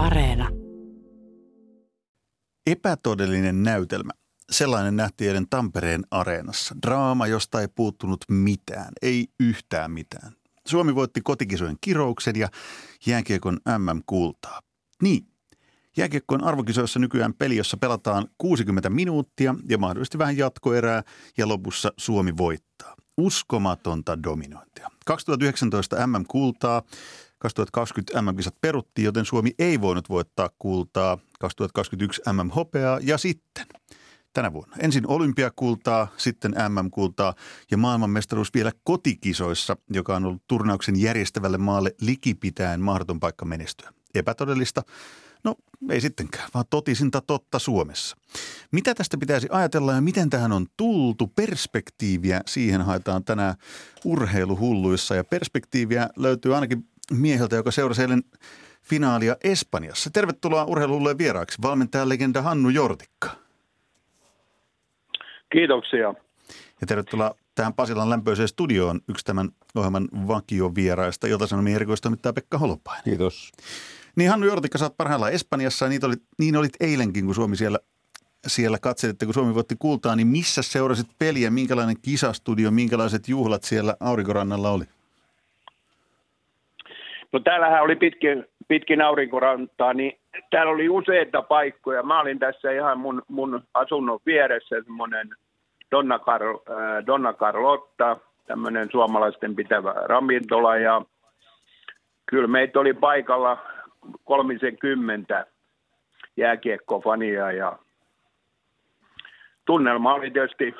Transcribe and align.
Areena. 0.00 0.48
Epätodellinen 2.66 3.62
näytelmä. 3.62 4.12
Sellainen 4.50 4.96
nähtiin 4.96 5.28
eilen 5.28 5.46
Tampereen 5.50 6.02
areenassa. 6.10 6.74
Draama, 6.86 7.26
josta 7.26 7.60
ei 7.60 7.68
puuttunut 7.68 8.24
mitään, 8.28 8.92
ei 9.02 9.28
yhtään 9.40 9.90
mitään. 9.90 10.32
Suomi 10.66 10.94
voitti 10.94 11.20
kotikisojen 11.20 11.76
kirouksen 11.80 12.36
ja 12.36 12.48
jääkiekon 13.06 13.58
MM-kultaa. 13.78 14.60
Niin, 15.02 15.26
Jääkiekkoon 15.96 16.44
arvokisoissa 16.44 16.98
nykyään 16.98 17.34
peli, 17.34 17.56
jossa 17.56 17.76
pelataan 17.76 18.28
60 18.38 18.90
minuuttia 18.90 19.54
ja 19.68 19.78
mahdollisesti 19.78 20.18
vähän 20.18 20.36
jatkoerää 20.36 21.02
ja 21.38 21.48
lopussa 21.48 21.92
Suomi 21.96 22.36
voittaa. 22.36 22.94
Uskomatonta 23.18 24.22
dominointia. 24.22 24.88
2019 25.06 26.06
MM-kultaa, 26.06 26.82
2020 27.40 28.22
MM-kisat 28.22 28.54
peruttiin, 28.60 29.04
joten 29.04 29.24
Suomi 29.24 29.50
ei 29.58 29.80
voinut 29.80 30.08
voittaa 30.08 30.50
kultaa. 30.58 31.18
2021 31.40 32.22
MM-hopeaa 32.32 32.98
ja 33.02 33.18
sitten 33.18 33.66
tänä 34.32 34.52
vuonna. 34.52 34.76
Ensin 34.80 35.06
olympiakultaa, 35.06 36.08
sitten 36.16 36.54
MM-kultaa 36.68 37.34
ja 37.70 37.76
maailmanmestaruus 37.76 38.54
vielä 38.54 38.72
kotikisoissa, 38.84 39.76
joka 39.90 40.16
on 40.16 40.24
ollut 40.24 40.42
turnauksen 40.46 41.00
järjestävälle 41.00 41.58
maalle 41.58 41.94
likipitäen 42.00 42.80
mahdoton 42.80 43.20
paikka 43.20 43.44
menestyä. 43.44 43.92
Epätodellista, 44.14 44.82
No 45.44 45.54
ei 45.90 46.00
sittenkään, 46.00 46.48
vaan 46.54 46.64
totisinta 46.70 47.20
totta 47.20 47.58
Suomessa. 47.58 48.16
Mitä 48.72 48.94
tästä 48.94 49.18
pitäisi 49.18 49.48
ajatella 49.50 49.92
ja 49.92 50.00
miten 50.00 50.30
tähän 50.30 50.52
on 50.52 50.66
tultu? 50.76 51.26
Perspektiiviä 51.26 52.40
siihen 52.46 52.82
haetaan 52.82 53.24
tänään 53.24 53.54
urheiluhulluissa 54.04 55.14
ja 55.14 55.24
perspektiiviä 55.24 56.08
löytyy 56.16 56.54
ainakin 56.54 56.88
mieheltä, 57.10 57.56
joka 57.56 57.70
seurasi 57.70 58.02
eilen 58.02 58.22
finaalia 58.82 59.36
Espanjassa. 59.44 60.10
Tervetuloa 60.10 60.64
urheiluhullujen 60.64 61.18
vieraaksi, 61.18 61.62
valmentaja 61.62 62.08
legenda 62.08 62.42
Hannu 62.42 62.68
Jortikka. 62.68 63.30
Kiitoksia. 65.52 66.14
Ja 66.80 66.86
tervetuloa 66.86 67.34
tähän 67.54 67.74
Pasilan 67.74 68.10
lämpöiseen 68.10 68.48
studioon 68.48 69.00
yksi 69.08 69.24
tämän 69.24 69.48
ohjelman 69.74 70.08
vakiovieraista, 70.28 71.26
Ilta-Sanomien 71.26 71.76
erikoistoimittaja 71.76 72.32
Pekka 72.32 72.58
Holopainen. 72.58 73.04
Kiitos. 73.04 73.52
Niin 74.16 74.30
Hannu 74.30 74.46
Jortikka, 74.46 74.78
sä 74.78 74.84
oot 74.84 74.96
parhaillaan 74.96 75.32
Espanjassa 75.32 75.84
ja 75.84 75.88
niitä 75.88 76.06
olit, 76.06 76.22
niin 76.38 76.56
olit 76.56 76.72
eilenkin, 76.80 77.24
kun 77.26 77.34
Suomi 77.34 77.56
siellä, 77.56 77.78
siellä 78.46 78.78
katselitte, 78.78 79.24
kun 79.24 79.34
Suomi 79.34 79.54
voitti 79.54 79.76
kultaa, 79.78 80.16
niin 80.16 80.26
missä 80.26 80.62
seurasit 80.62 81.06
peliä, 81.18 81.50
minkälainen 81.50 81.96
kisastudio, 82.02 82.70
minkälaiset 82.70 83.28
juhlat 83.28 83.64
siellä 83.64 83.96
aurinkorannalla 84.00 84.70
oli? 84.70 84.84
No 87.32 87.40
täällähän 87.40 87.82
oli 87.82 87.96
pitkin, 87.96 88.46
pitkin 88.68 89.02
aurinkorantaa, 89.02 89.94
niin 89.94 90.18
täällä 90.50 90.72
oli 90.72 90.88
useita 90.88 91.42
paikkoja. 91.42 92.02
Mä 92.02 92.20
olin 92.20 92.38
tässä 92.38 92.70
ihan 92.70 92.98
mun, 92.98 93.22
mun 93.28 93.62
asunnon 93.74 94.20
vieressä 94.26 94.76
semmoinen 94.84 95.30
Donna, 95.90 96.16
Car- 96.16 96.72
äh, 96.72 97.06
Donna 97.06 97.32
Carlotta, 97.32 98.16
tämmöinen 98.46 98.88
suomalaisten 98.90 99.56
pitävä 99.56 99.92
ravintola 99.92 100.76
ja 100.76 101.02
kyllä 102.26 102.48
meitä 102.48 102.80
oli 102.80 102.94
paikalla 102.94 103.58
kolmisen 104.24 104.78
kymmentä 104.78 105.46
jääkiekkofania 106.36 107.52
ja 107.52 107.78
tunnelma 109.64 110.14
oli 110.14 110.30
tietysti 110.30 110.74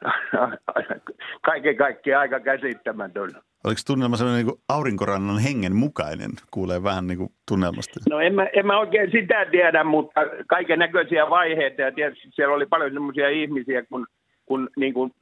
kaiken 1.46 1.76
kaikkiaan 1.76 2.20
aika 2.20 2.40
käsittämätön. 2.40 3.30
Oliko 3.66 3.80
tunnelma 3.86 4.16
sellainen 4.16 4.46
niin 4.46 4.56
aurinkorannan 4.68 5.38
hengen 5.38 5.76
mukainen? 5.76 6.30
Kuulee 6.50 6.82
vähän 6.82 7.06
niin 7.06 7.18
kuin 7.18 7.30
tunnelmasta. 7.48 8.00
No 8.10 8.20
en 8.20 8.34
mä, 8.34 8.46
en 8.52 8.66
mä 8.66 8.78
oikein 8.78 9.10
sitä 9.10 9.46
tiedä, 9.50 9.84
mutta 9.84 10.20
kaiken 10.46 10.78
näköisiä 10.78 11.30
vaiheita 11.30 11.82
ja 11.82 11.92
tietysti 11.92 12.28
siellä 12.34 12.54
oli 12.54 12.66
paljon 12.66 12.92
sellaisia 12.92 13.28
ihmisiä, 13.28 13.82
kun, 13.82 14.06
kun 14.46 14.70
niin 14.76 14.94
kuin 14.94 15.14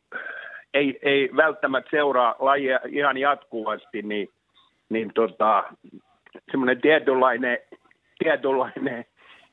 ei, 0.75 0.99
ei 1.03 1.31
välttämättä 1.37 1.91
seuraa 1.91 2.37
lajia 2.39 2.81
ihan 2.89 3.17
jatkuvasti, 3.17 4.03
niin, 4.03 4.29
niin 4.89 5.11
tota, 5.15 5.65
semmoinen 6.51 6.81
tietynlainen, 6.81 7.59
tietynlainen 8.19 9.05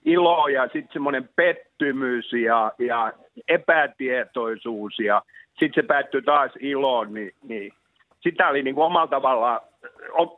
ilo 0.06 0.48
ja 0.48 0.64
sitten 0.64 0.94
semmoinen 0.94 1.30
pettymys 1.36 2.34
ja, 2.34 2.72
ja 2.80 3.14
epätietoisuus 3.48 5.00
ja 5.00 5.22
sitten 5.60 5.84
se 5.84 5.88
päättyi 5.88 6.22
taas 6.22 6.52
iloon, 6.60 7.14
niin, 7.14 7.32
niin 7.44 7.74
sitä 8.22 8.48
oli 8.48 8.64
niin 8.64 8.76
kuin 8.76 8.86
omalla 8.86 9.08
tavallaan, 9.08 9.62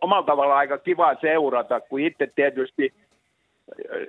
omalla 0.01 0.25
tavallaan 0.25 0.59
aika 0.59 0.77
kiva 0.77 1.15
seurata, 1.21 1.79
kun 1.79 1.99
itse 1.99 2.27
tietysti 2.35 2.93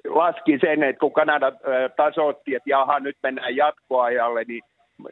laski 0.08 0.58
sen, 0.58 0.82
että 0.82 1.00
kun 1.00 1.12
Kanada 1.12 1.52
tasoitti, 1.96 2.54
että 2.54 2.70
jaha, 2.70 3.00
nyt 3.00 3.16
mennään 3.22 3.56
jatkoajalle, 3.56 4.44
niin 4.44 4.62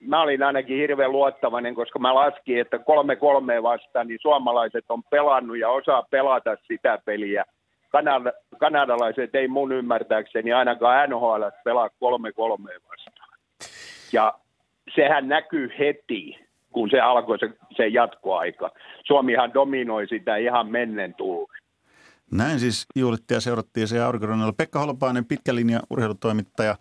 mä 0.00 0.22
olin 0.22 0.42
ainakin 0.42 0.76
hirveän 0.76 1.12
luottavainen, 1.12 1.74
koska 1.74 1.98
mä 1.98 2.14
laskin, 2.14 2.60
että 2.60 2.78
kolme 2.78 3.16
kolme 3.16 3.62
vastaan, 3.62 4.08
niin 4.08 4.18
suomalaiset 4.22 4.84
on 4.88 5.02
pelannut 5.10 5.58
ja 5.58 5.68
osaa 5.68 6.02
pelata 6.10 6.56
sitä 6.68 6.98
peliä. 7.04 7.44
Kanada, 7.88 8.32
kanadalaiset 8.58 9.34
ei 9.34 9.48
mun 9.48 9.72
ymmärtääkseni 9.72 10.52
ainakaan 10.52 11.10
NHL 11.10 11.42
pelaa 11.64 11.90
kolme 12.00 12.32
kolme 12.32 12.70
vastaan. 12.90 13.38
Ja 14.12 14.34
sehän 14.94 15.28
näkyy 15.28 15.72
heti, 15.78 16.38
kun 16.72 16.90
se 16.90 17.00
alkoi 17.00 17.38
se, 17.38 17.50
se 17.76 17.88
jatkoaika. 17.88 18.70
Suomihan 19.04 19.54
dominoi 19.54 20.06
sitä 20.06 20.36
ihan 20.36 20.70
mennen 20.70 21.14
tullen. 21.14 21.62
Näin 22.32 22.60
siis 22.60 22.86
juhlittiin 22.96 23.36
ja 23.36 23.40
seurattiin 23.40 23.88
se 23.88 24.02
aurinkorannalla. 24.02 24.52
Pekka 24.52 24.78
Holopainen, 24.78 25.24
pitkä 25.24 25.54
linja 25.54 25.80
urheilutoimittaja. 25.90 26.70
Äh, 26.70 26.78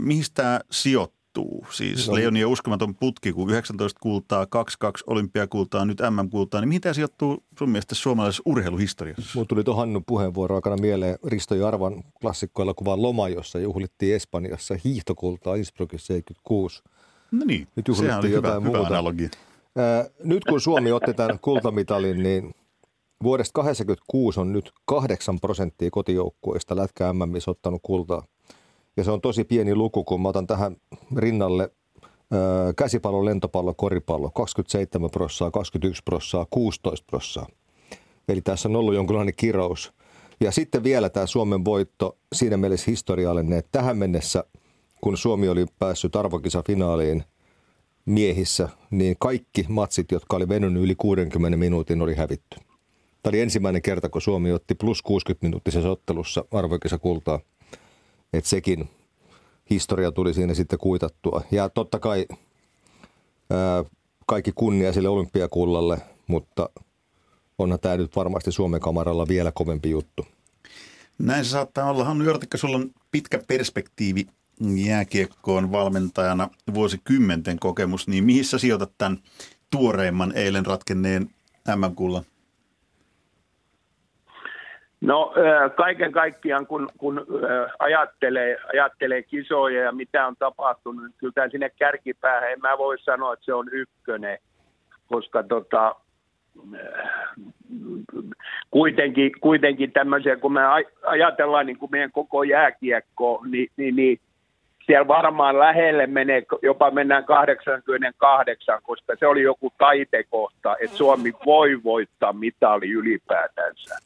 mihin 0.00 0.24
tämä 0.34 0.60
sijoittuu? 0.70 1.66
Siis 1.70 2.08
no. 2.08 2.14
Leonien 2.14 2.46
uskomaton 2.46 2.94
putki, 2.94 3.32
kun 3.32 3.50
19 3.50 4.00
kultaa, 4.02 4.46
22 4.46 5.04
olympiakultaa, 5.06 5.84
nyt 5.84 5.98
MM-kultaa, 6.10 6.60
niin 6.60 6.68
mihin 6.68 6.80
tämä 6.80 6.92
sijoittuu 6.92 7.44
sun 7.58 7.70
mielestä 7.70 7.94
suomalaisessa 7.94 8.42
urheiluhistoriassa? 8.46 9.30
Mulla 9.34 9.46
tuli 9.46 9.64
tuon 9.64 9.76
Hannun 9.76 10.04
puheenvuoro 10.06 10.54
aikana 10.54 10.76
mieleen 10.76 11.18
Risto 11.26 11.54
Jarvan 11.54 12.04
klassikkoelokuvan 12.20 13.02
Loma, 13.02 13.28
jossa 13.28 13.58
juhlittiin 13.58 14.16
Espanjassa 14.16 14.74
hiihtokultaa 14.84 15.54
Innsbruckissa 15.54 16.06
76. 16.06 16.82
No 17.30 17.44
niin, 17.44 17.68
nyt 17.76 17.86
sehän 17.96 18.18
oli 18.18 18.30
hyvä, 18.30 18.60
muuta. 18.60 18.78
hyvä 18.78 18.86
analogia. 18.86 19.28
nyt 20.24 20.44
kun 20.44 20.60
Suomi 20.60 20.92
otti 20.92 21.14
tämän 21.14 21.38
kultamitalin, 21.42 22.22
niin 22.22 22.54
vuodesta 23.22 23.52
1986 23.52 24.40
on 24.40 24.52
nyt 24.52 24.72
8 24.84 25.40
prosenttia 25.40 25.90
kotijoukkueista 25.90 26.76
lätkä 26.76 27.12
MMissä 27.12 27.50
ottanut 27.50 27.80
kultaa. 27.82 28.22
Ja 28.96 29.04
se 29.04 29.10
on 29.10 29.20
tosi 29.20 29.44
pieni 29.44 29.74
luku, 29.74 30.04
kun 30.04 30.22
mä 30.22 30.28
otan 30.28 30.46
tähän 30.46 30.76
rinnalle 31.16 31.70
käsipallo, 32.76 33.24
lentopallo, 33.24 33.74
koripallo, 33.74 34.30
27 34.30 35.10
prossaa, 35.10 35.50
21 35.50 36.02
prossaa, 36.04 36.46
16 36.50 37.04
prossaa. 37.06 37.46
Eli 38.28 38.40
tässä 38.40 38.68
on 38.68 38.76
ollut 38.76 38.94
jonkinlainen 38.94 39.34
kirous. 39.36 39.92
Ja 40.40 40.52
sitten 40.52 40.84
vielä 40.84 41.08
tämä 41.08 41.26
Suomen 41.26 41.64
voitto 41.64 42.18
siinä 42.34 42.56
mielessä 42.56 42.90
historiallinen, 42.90 43.58
että 43.58 43.68
tähän 43.72 43.98
mennessä, 43.98 44.44
kun 45.00 45.16
Suomi 45.16 45.48
oli 45.48 45.66
päässyt 45.78 46.16
arvokisafinaaliin 46.16 47.24
miehissä, 48.04 48.68
niin 48.90 49.16
kaikki 49.18 49.66
matsit, 49.68 50.12
jotka 50.12 50.36
oli 50.36 50.48
venynyt 50.48 50.82
yli 50.82 50.94
60 50.94 51.56
minuutin, 51.56 52.02
oli 52.02 52.14
hävitty. 52.14 52.56
Tämä 53.22 53.30
oli 53.30 53.40
ensimmäinen 53.40 53.82
kerta, 53.82 54.08
kun 54.08 54.22
Suomi 54.22 54.52
otti 54.52 54.74
plus 54.74 55.02
60 55.02 55.46
minuuttisessa 55.46 55.90
ottelussa 55.90 56.44
arvokisakultaa– 56.52 57.40
että 58.32 58.50
sekin 58.50 58.88
historia 59.70 60.12
tuli 60.12 60.34
siinä 60.34 60.54
sitten 60.54 60.78
kuitattua. 60.78 61.42
Ja 61.50 61.68
totta 61.68 61.98
kai 61.98 62.26
ää, 63.50 63.84
kaikki 64.26 64.52
kunnia 64.54 64.92
sille 64.92 65.08
olympiakullalle, 65.08 65.98
mutta 66.26 66.70
onhan 67.58 67.80
tämä 67.80 67.96
nyt 67.96 68.16
varmasti 68.16 68.52
Suomen 68.52 68.80
kamaralla 68.80 69.28
vielä 69.28 69.52
kovempi 69.52 69.90
juttu. 69.90 70.26
Näin 71.18 71.44
se 71.44 71.50
saattaa 71.50 71.90
olla. 71.90 72.04
Hannu 72.04 72.24
Jortikka, 72.24 72.58
sulla 72.58 72.76
on 72.76 72.90
pitkä 73.10 73.42
perspektiivi 73.48 74.26
jääkiekkoon 74.60 75.72
valmentajana, 75.72 76.48
vuosikymmenten 76.74 77.58
kokemus, 77.58 78.08
niin 78.08 78.24
mihin 78.24 78.44
sä 78.44 78.58
sijoitat 78.58 78.92
tämän 78.98 79.18
tuoreimman 79.70 80.32
eilen 80.34 80.66
ratkenneen 80.66 81.22
MM-kullan? 81.76 82.22
No 85.00 85.32
kaiken 85.76 86.12
kaikkiaan, 86.12 86.66
kun, 86.66 86.88
kun 86.98 87.26
ajattelee, 87.78 88.58
ajattelee 88.72 89.22
kisoja 89.22 89.82
ja 89.82 89.92
mitä 89.92 90.26
on 90.26 90.36
tapahtunut, 90.38 91.04
niin 91.04 91.14
kyllä 91.18 91.48
sinne 91.50 91.70
kärkipäähän, 91.70 92.52
en 92.52 92.60
mä 92.60 92.78
voi 92.78 92.98
sanoa, 92.98 93.32
että 93.32 93.44
se 93.44 93.54
on 93.54 93.68
ykkönen, 93.72 94.38
koska 95.06 95.42
tota, 95.42 95.94
kuitenkin, 98.70 99.32
kuitenkin 99.40 99.92
tämmöisiä, 99.92 100.36
kun 100.36 100.52
me 100.52 100.60
ajatellaan 101.02 101.66
niin 101.66 101.78
kuin 101.78 101.90
meidän 101.90 102.12
koko 102.12 102.42
jääkiekko, 102.42 103.42
niin, 103.46 103.68
niin, 103.76 103.96
niin 103.96 104.20
siellä 104.86 105.08
varmaan 105.08 105.58
lähelle 105.58 106.06
menee, 106.06 106.42
jopa 106.62 106.90
mennään 106.90 107.24
88, 107.24 108.80
koska 108.82 109.16
se 109.18 109.26
oli 109.26 109.42
joku 109.42 109.72
taitekohta, 109.78 110.76
että 110.80 110.96
Suomi 110.96 111.32
voi 111.46 111.82
voittaa 111.84 112.32
mitali 112.32 112.90
ylipäätänsä. 112.90 113.96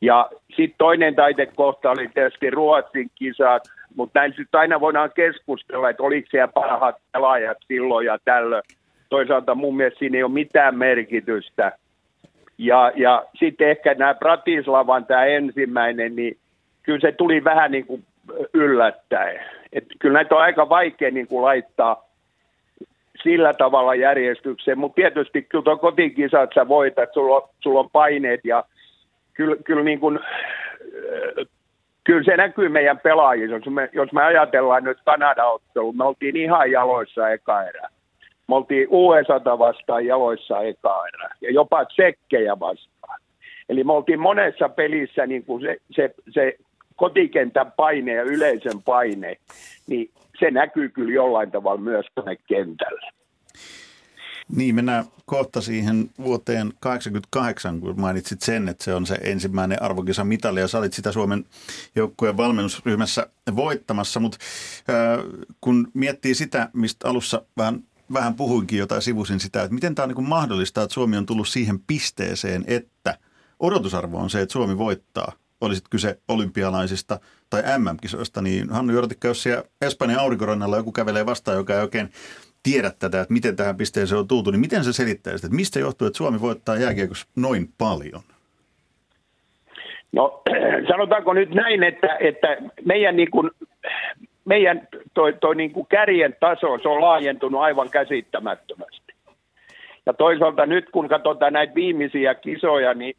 Ja 0.00 0.30
sitten 0.56 0.78
toinen 0.78 1.14
taitekohta 1.14 1.90
oli 1.90 2.10
tietysti 2.14 2.50
Ruotsin 2.50 3.10
kisat, 3.14 3.62
mutta 3.94 4.20
näin 4.20 4.34
sitten 4.36 4.60
aina 4.60 4.80
voidaan 4.80 5.10
keskustella, 5.14 5.90
että 5.90 6.02
oliko 6.02 6.28
siellä 6.30 6.48
parhaat 6.48 6.96
pelaajat 7.12 7.58
silloin 7.68 8.06
ja 8.06 8.18
tällöin. 8.24 8.62
Toisaalta 9.08 9.54
mun 9.54 9.76
mielestä 9.76 9.98
siinä 9.98 10.16
ei 10.16 10.22
ole 10.22 10.32
mitään 10.32 10.78
merkitystä. 10.78 11.72
Ja, 12.58 12.92
ja 12.94 13.26
sitten 13.38 13.68
ehkä 13.68 13.94
nämä 13.94 14.14
Bratislavan 14.14 15.06
tämä 15.06 15.24
ensimmäinen, 15.24 16.16
niin 16.16 16.36
kyllä 16.82 17.00
se 17.00 17.12
tuli 17.12 17.44
vähän 17.44 17.70
niin 17.70 17.86
kuin 17.86 18.04
yllättäen. 18.54 19.40
Et 19.72 19.84
kyllä 19.98 20.14
näitä 20.14 20.34
on 20.34 20.40
aika 20.40 20.68
vaikea 20.68 21.10
niin 21.10 21.26
kuin 21.26 21.42
laittaa 21.42 22.06
sillä 23.22 23.54
tavalla 23.54 23.94
järjestykseen, 23.94 24.78
mutta 24.78 24.94
tietysti 24.94 25.42
kyllä 25.42 25.64
tuo 25.64 25.76
kotikisat 25.76 26.50
sä 26.54 26.68
voitat, 26.68 27.08
sulla 27.14 27.48
sulla 27.60 27.80
on 27.80 27.90
paineet 27.90 28.40
ja 28.44 28.64
kyllä, 29.34 29.56
kyllä, 29.64 29.82
niin 29.82 30.00
kuin, 30.00 30.20
kyllä 32.04 32.22
se 32.24 32.36
näkyy 32.36 32.68
meidän 32.68 32.98
pelaajissa. 32.98 33.56
Jos 33.56 33.66
me, 33.66 33.88
jos 33.92 34.12
me 34.12 34.24
ajatellaan 34.24 34.84
nyt 34.84 34.98
Kanada-ottelu, 35.04 35.92
me 35.92 36.04
oltiin 36.04 36.36
ihan 36.36 36.70
jaloissa 36.70 37.30
eka 37.30 37.62
erä. 37.62 37.88
Me 38.48 38.54
oltiin 38.54 38.86
USA 38.90 39.58
vastaan 39.58 40.06
jaloissa 40.06 40.62
eka 40.62 41.02
erä 41.08 41.30
ja 41.40 41.52
jopa 41.52 41.84
tsekkejä 41.84 42.60
vastaan. 42.60 43.20
Eli 43.68 43.84
me 43.84 43.92
oltiin 43.92 44.20
monessa 44.20 44.68
pelissä 44.68 45.26
niin 45.26 45.44
kuin 45.44 45.62
se, 45.62 45.76
se, 45.90 46.14
se 46.30 46.56
kotikentän 46.96 47.72
paine 47.72 48.12
ja 48.12 48.22
yleisen 48.22 48.82
paine, 48.82 49.36
niin 49.86 50.10
se 50.38 50.50
näkyy 50.50 50.88
kyllä 50.88 51.12
jollain 51.12 51.50
tavalla 51.50 51.80
myös 51.80 52.06
tuonne 52.14 52.36
kentälle. 52.36 53.10
Niin, 54.56 54.74
mennään 54.74 55.04
kohta 55.24 55.60
siihen 55.60 56.10
vuoteen 56.24 56.72
88, 56.80 57.80
kun 57.80 58.00
mainitsit 58.00 58.42
sen, 58.42 58.68
että 58.68 58.84
se 58.84 58.94
on 58.94 59.06
se 59.06 59.14
ensimmäinen 59.14 59.82
arvokisa 59.82 60.24
mitali 60.24 60.60
ja 60.60 60.68
sä 60.68 60.78
olit 60.78 60.92
sitä 60.92 61.12
Suomen 61.12 61.44
joukkueen 61.96 62.36
valmennusryhmässä 62.36 63.26
voittamassa, 63.56 64.20
mutta 64.20 64.38
äh, 64.90 65.24
kun 65.60 65.88
miettii 65.94 66.34
sitä, 66.34 66.68
mistä 66.72 67.08
alussa 67.08 67.42
vähän, 67.56 67.84
vähän 68.12 68.34
puhuinkin 68.34 68.78
jotain 68.78 69.02
sivusin 69.02 69.40
sitä, 69.40 69.62
että 69.62 69.74
miten 69.74 69.94
tämä 69.94 70.04
on 70.04 70.14
niin 70.14 70.28
mahdollista, 70.28 70.82
että 70.82 70.94
Suomi 70.94 71.16
on 71.16 71.26
tullut 71.26 71.48
siihen 71.48 71.78
pisteeseen, 71.86 72.64
että 72.66 73.18
odotusarvo 73.60 74.18
on 74.18 74.30
se, 74.30 74.40
että 74.40 74.52
Suomi 74.52 74.78
voittaa– 74.78 75.32
olisit 75.60 75.84
kyse 75.90 76.18
olympialaisista 76.28 77.20
tai 77.50 77.62
MM-kisoista, 77.78 78.42
niin 78.42 78.70
Hannu 78.70 78.92
Jortikka, 78.92 79.28
jos 79.28 79.42
siellä 79.42 79.64
Espanjan 79.80 80.20
aurinkorannalla 80.20 80.76
joku 80.76 80.92
kävelee 80.92 81.26
vastaan, 81.26 81.56
joka 81.56 81.74
ei 81.74 81.80
oikein 81.80 82.08
tiedä 82.62 82.90
tätä, 82.98 83.20
että 83.20 83.32
miten 83.32 83.56
tähän 83.56 83.76
pisteeseen 83.76 84.18
on 84.18 84.28
tultu, 84.28 84.50
niin 84.50 84.60
miten 84.60 84.84
se 84.84 84.92
selittäisi, 84.92 85.46
että 85.46 85.56
mistä 85.56 85.78
johtuu, 85.78 86.06
että 86.06 86.16
Suomi 86.16 86.40
voittaa 86.40 86.76
jääkiekossa 86.76 87.26
noin 87.36 87.68
paljon? 87.78 88.22
No 90.12 90.42
sanotaanko 90.90 91.32
nyt 91.32 91.50
näin, 91.54 91.82
että, 91.82 92.16
että 92.20 92.56
meidän, 92.84 93.16
niin 93.16 93.30
kuin, 93.30 93.50
meidän 94.44 94.88
toi, 95.14 95.32
toi 95.40 95.56
niin 95.56 95.72
kuin 95.72 95.86
kärjen 95.86 96.36
taso 96.40 96.78
se 96.82 96.88
on 96.88 97.00
laajentunut 97.00 97.60
aivan 97.60 97.90
käsittämättömästi. 97.90 99.12
Ja 100.06 100.12
toisaalta 100.12 100.66
nyt 100.66 100.90
kun 100.90 101.08
katsotaan 101.08 101.52
näitä 101.52 101.74
viimeisiä 101.74 102.34
kisoja, 102.34 102.94
niin 102.94 103.16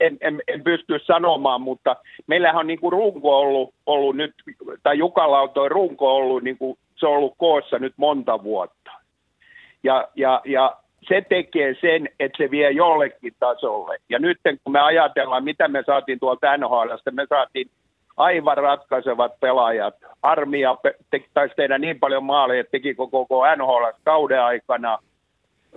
en, 0.00 0.18
en, 0.20 0.42
en 0.48 0.62
pysty 0.62 0.98
sanomaan, 0.98 1.60
mutta 1.60 1.96
meillähän 2.26 2.60
on 2.60 2.66
niin 2.66 2.80
kuin 2.80 2.92
runko 2.92 3.38
ollut, 3.38 3.74
ollut 3.86 4.16
nyt, 4.16 4.34
tai 4.82 4.98
Jukalla 4.98 5.40
on 5.40 5.50
tuo 5.50 5.68
runko 5.68 6.16
ollut, 6.16 6.42
niin 6.42 6.58
kuin 6.58 6.78
se 6.96 7.06
on 7.06 7.16
ollut 7.16 7.34
koossa 7.38 7.78
nyt 7.78 7.94
monta 7.96 8.42
vuotta. 8.42 8.90
Ja, 9.82 10.08
ja, 10.14 10.40
ja 10.44 10.76
se 11.08 11.26
tekee 11.28 11.76
sen, 11.80 12.08
että 12.20 12.44
se 12.44 12.50
vie 12.50 12.70
jollekin 12.70 13.34
tasolle. 13.40 13.96
Ja 14.08 14.18
nyt 14.18 14.38
kun 14.64 14.72
me 14.72 14.80
ajatellaan, 14.80 15.44
mitä 15.44 15.68
me 15.68 15.82
saatiin 15.86 16.20
tuolta 16.20 16.56
NHLstä, 16.56 17.10
me 17.10 17.26
saatiin 17.28 17.70
aivan 18.16 18.56
ratkaisevat 18.56 19.40
pelaajat. 19.40 19.94
Armia 20.22 20.76
te, 21.10 21.24
taisi 21.34 21.54
tehdä 21.56 21.78
niin 21.78 22.00
paljon 22.00 22.24
maaleja, 22.24 22.60
että 22.60 22.70
teki 22.70 22.94
koko, 22.94 23.26
koko 23.26 23.56
NHL 23.56 23.84
kauden 24.04 24.42
aikana. 24.42 24.98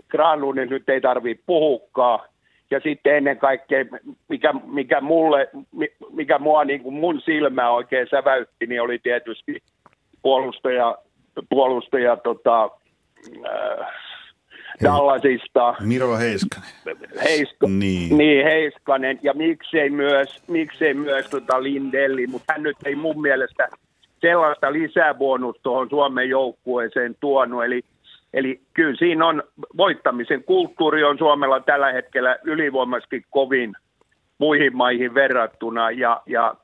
Granlunin 0.10 0.70
nyt 0.70 0.90
ei 0.90 1.02
tarvitse 1.02 1.44
puhukkaa 1.46 2.26
ja 2.74 2.80
sitten 2.80 3.16
ennen 3.18 3.38
kaikkea, 3.38 3.86
mikä, 4.30 4.54
mikä, 4.54 5.02
mulle, 5.02 5.50
mikä 6.14 6.40
mua 6.40 6.66
niin 6.66 6.82
kuin 6.82 6.96
mun 6.96 7.22
silmää 7.22 7.72
oikein 7.72 8.08
säväytti, 8.12 8.68
niin 8.68 8.82
oli 8.82 9.00
tietysti 9.00 9.64
puolustaja, 10.22 10.98
puolustaja 11.50 12.18
tota, 12.18 12.70
äh, 13.46 13.88
Dallasista. 14.84 15.76
Miro 15.82 16.18
Heiskanen. 16.18 16.70
Heiska, 17.24 17.68
niin. 17.68 18.18
niin. 18.18 18.46
Heiskanen. 18.46 19.20
Ja 19.22 19.34
miksei 19.34 19.90
myös, 19.90 20.44
miksei 20.48 20.94
myös 20.94 21.30
tota 21.30 21.64
Lindelli, 21.64 22.28
mutta 22.28 22.54
hän 22.54 22.64
nyt 22.64 22.78
ei 22.86 22.96
mun 22.96 23.22
mielestä 23.22 23.70
sellaista 24.22 24.74
lisäbonusta 24.74 25.64
tuohon 25.64 25.90
Suomen 25.90 26.30
joukkueeseen 26.30 27.16
tuonut. 27.20 27.66
Eli 27.66 27.82
Eli 28.34 28.62
kyllä 28.74 28.96
siinä 28.96 29.28
on, 29.28 29.44
voittamisen 29.78 30.44
kulttuuri 30.44 31.04
on 31.04 31.18
Suomella 31.18 31.60
tällä 31.60 31.92
hetkellä 31.92 32.38
ylivoimaisesti 32.44 33.26
kovin 33.30 33.76
muihin 34.38 34.78
maihin 34.78 35.14
verrattuna. 35.14 35.92
Ja, 35.92 36.22
ja, 36.26 36.56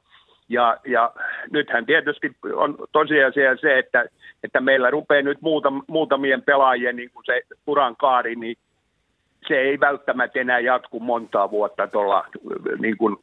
ja, 0.49 0.77
ja 0.85 1.11
nythän 1.51 1.85
tietysti 1.85 2.31
on 2.55 2.77
tosiasia 2.91 3.57
se, 3.57 3.79
että, 3.79 4.05
että 4.43 4.61
meillä 4.61 4.89
rupeaa 4.89 5.21
nyt 5.21 5.41
muutam, 5.41 5.83
muutamien 5.87 6.41
pelaajien 6.41 6.95
niin 6.95 7.11
kuin 7.13 7.25
se 7.25 7.41
uran 7.67 7.95
kaari, 7.95 8.35
niin 8.35 8.57
se 9.47 9.55
ei 9.55 9.79
välttämättä 9.79 10.39
enää 10.39 10.59
jatku 10.59 10.99
montaa 10.99 11.51
vuotta 11.51 11.87
tuolla 11.87 12.25
niin 12.79 12.97
kuin 12.97 13.17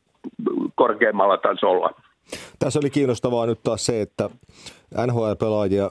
korkeammalla 0.74 1.38
tasolla. 1.38 1.90
Tässä 2.58 2.78
oli 2.78 2.90
kiinnostavaa 2.90 3.46
nyt 3.46 3.58
taas 3.62 3.86
se, 3.86 4.00
että 4.00 4.30
NHL-pelaajia 5.06 5.90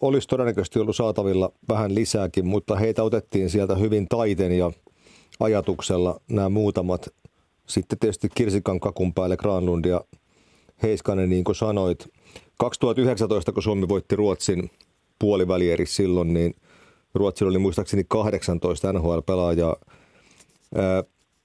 olisi 0.00 0.28
todennäköisesti 0.28 0.78
ollut 0.78 0.96
saatavilla 0.96 1.52
vähän 1.68 1.94
lisääkin, 1.94 2.46
mutta 2.46 2.76
heitä 2.76 3.02
otettiin 3.02 3.50
sieltä 3.50 3.74
hyvin 3.74 4.08
taiten 4.08 4.52
ja 4.52 4.72
ajatuksella 5.40 6.20
nämä 6.30 6.48
muutamat. 6.48 7.08
Sitten 7.66 7.98
tietysti 7.98 8.28
Kirsikan 8.34 8.80
kakun 8.80 9.14
päälle 9.14 9.36
Granlund 9.36 9.84
ja 9.84 10.00
Heiskanen, 10.82 11.30
niin 11.30 11.44
kuin 11.44 11.56
sanoit. 11.56 12.08
2019, 12.58 13.52
kun 13.52 13.62
Suomi 13.62 13.88
voitti 13.88 14.16
Ruotsin 14.16 14.70
puolivälieri 15.18 15.86
silloin, 15.86 16.34
niin 16.34 16.54
Ruotsilla 17.14 17.50
oli 17.50 17.58
muistaakseni 17.58 18.04
18 18.08 18.92
NHL-pelaajaa. 18.92 19.76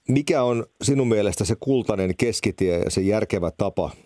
Mikä 0.07 0.43
on 0.43 0.65
sinun 0.83 1.07
mielestä 1.07 1.45
se 1.45 1.55
kultainen 1.59 2.13
keskitie 2.17 2.79
ja 2.79 2.89
se 2.89 3.01
järkevä 3.01 3.51
tapa– 3.57 3.91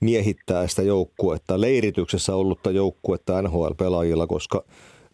miehittää 0.00 0.66
sitä 0.66 0.82
joukkuetta, 0.82 1.60
leirityksessä 1.60 2.34
ollutta 2.34 2.70
joukkuetta 2.70 3.42
NHL-pelaajilla, 3.42 4.26
koska 4.26 4.64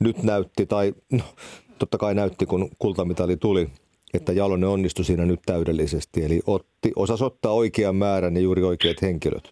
nyt 0.00 0.23
näytti, 0.23 0.66
tai 0.66 0.95
no, 1.12 1.25
totta 1.78 1.99
kai 1.99 2.14
näytti, 2.14 2.47
kun 2.47 2.69
kultamitali 2.78 3.37
tuli, 3.37 3.69
että 4.14 4.33
Jalonen 4.33 4.69
onnistui 4.69 5.05
siinä 5.05 5.25
nyt 5.25 5.40
täydellisesti. 5.47 6.25
Eli 6.25 6.40
otti, 6.47 6.93
osasi 6.97 7.25
ottaa 7.25 7.52
oikean 7.52 7.97
määrän 7.97 8.37
ja 8.37 8.43
juuri 8.43 8.62
oikeat 8.62 9.02
henkilöt. 9.02 9.50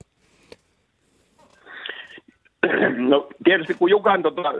No 2.99 3.29
tietysti 3.45 3.75
kun 3.75 3.91
Jukan 3.91 4.23
tota, 4.23 4.53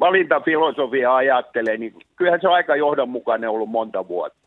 valintafilosofia 0.00 1.14
ajattelee, 1.14 1.76
niin 1.76 1.94
kyllähän 2.16 2.40
se 2.40 2.48
on 2.48 2.54
aika 2.54 2.76
johdonmukainen 2.76 3.50
ollut 3.50 3.70
monta 3.70 4.08
vuotta. 4.08 4.45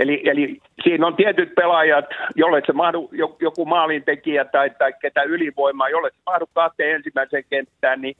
Eli, 0.00 0.22
eli 0.24 0.58
siinä 0.82 1.06
on 1.06 1.16
tietyt 1.16 1.54
pelaajat, 1.54 2.04
jolle 2.36 2.62
se 2.66 2.72
mahdu, 2.72 3.10
joku 3.40 3.64
maalintekijä 3.64 4.44
tai, 4.44 4.70
tai 4.78 4.92
ketä 5.00 5.22
ylivoimaa, 5.22 5.88
jolle 5.88 6.10
se 6.10 6.22
mahdu 6.26 6.46
kahteen 6.54 6.94
ensimmäiseen 6.94 7.44
kenttään, 7.50 8.00
niin 8.00 8.16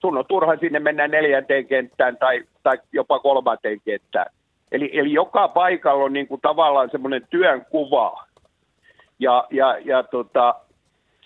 sun 0.00 0.18
on 0.18 0.24
turha 0.28 0.56
sinne 0.56 0.80
mennä 0.80 1.08
neljänteen 1.08 1.66
kenttään 1.66 2.16
tai, 2.16 2.42
tai 2.62 2.78
jopa 2.92 3.18
kolmanteen 3.18 3.80
kenttään. 3.84 4.26
Eli, 4.72 4.90
eli 4.92 5.12
joka 5.12 5.48
paikalla 5.48 6.04
on 6.04 6.12
niin 6.12 6.28
kuin 6.28 6.40
tavallaan 6.40 6.90
semmoinen 6.90 7.26
työn 7.30 7.66
kuva. 7.70 8.24
Ja, 9.18 9.46
ja, 9.50 9.78
ja 9.84 10.02
tota, 10.02 10.54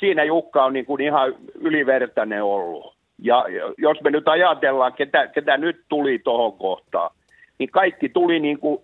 siinä 0.00 0.24
Jukka 0.24 0.64
on 0.64 0.72
niin 0.72 0.86
kuin 0.86 1.00
ihan 1.00 1.34
ylivertainen 1.54 2.44
ollut. 2.44 2.94
Ja 3.18 3.44
jos 3.78 4.00
me 4.04 4.10
nyt 4.10 4.28
ajatellaan, 4.28 4.92
ketä, 4.92 5.26
ketä 5.26 5.56
nyt 5.56 5.84
tuli 5.88 6.18
tuohon 6.18 6.52
kohtaan, 6.52 7.10
niin 7.58 7.70
kaikki 7.70 8.08
tuli 8.08 8.40
niin 8.40 8.58
kuin 8.58 8.80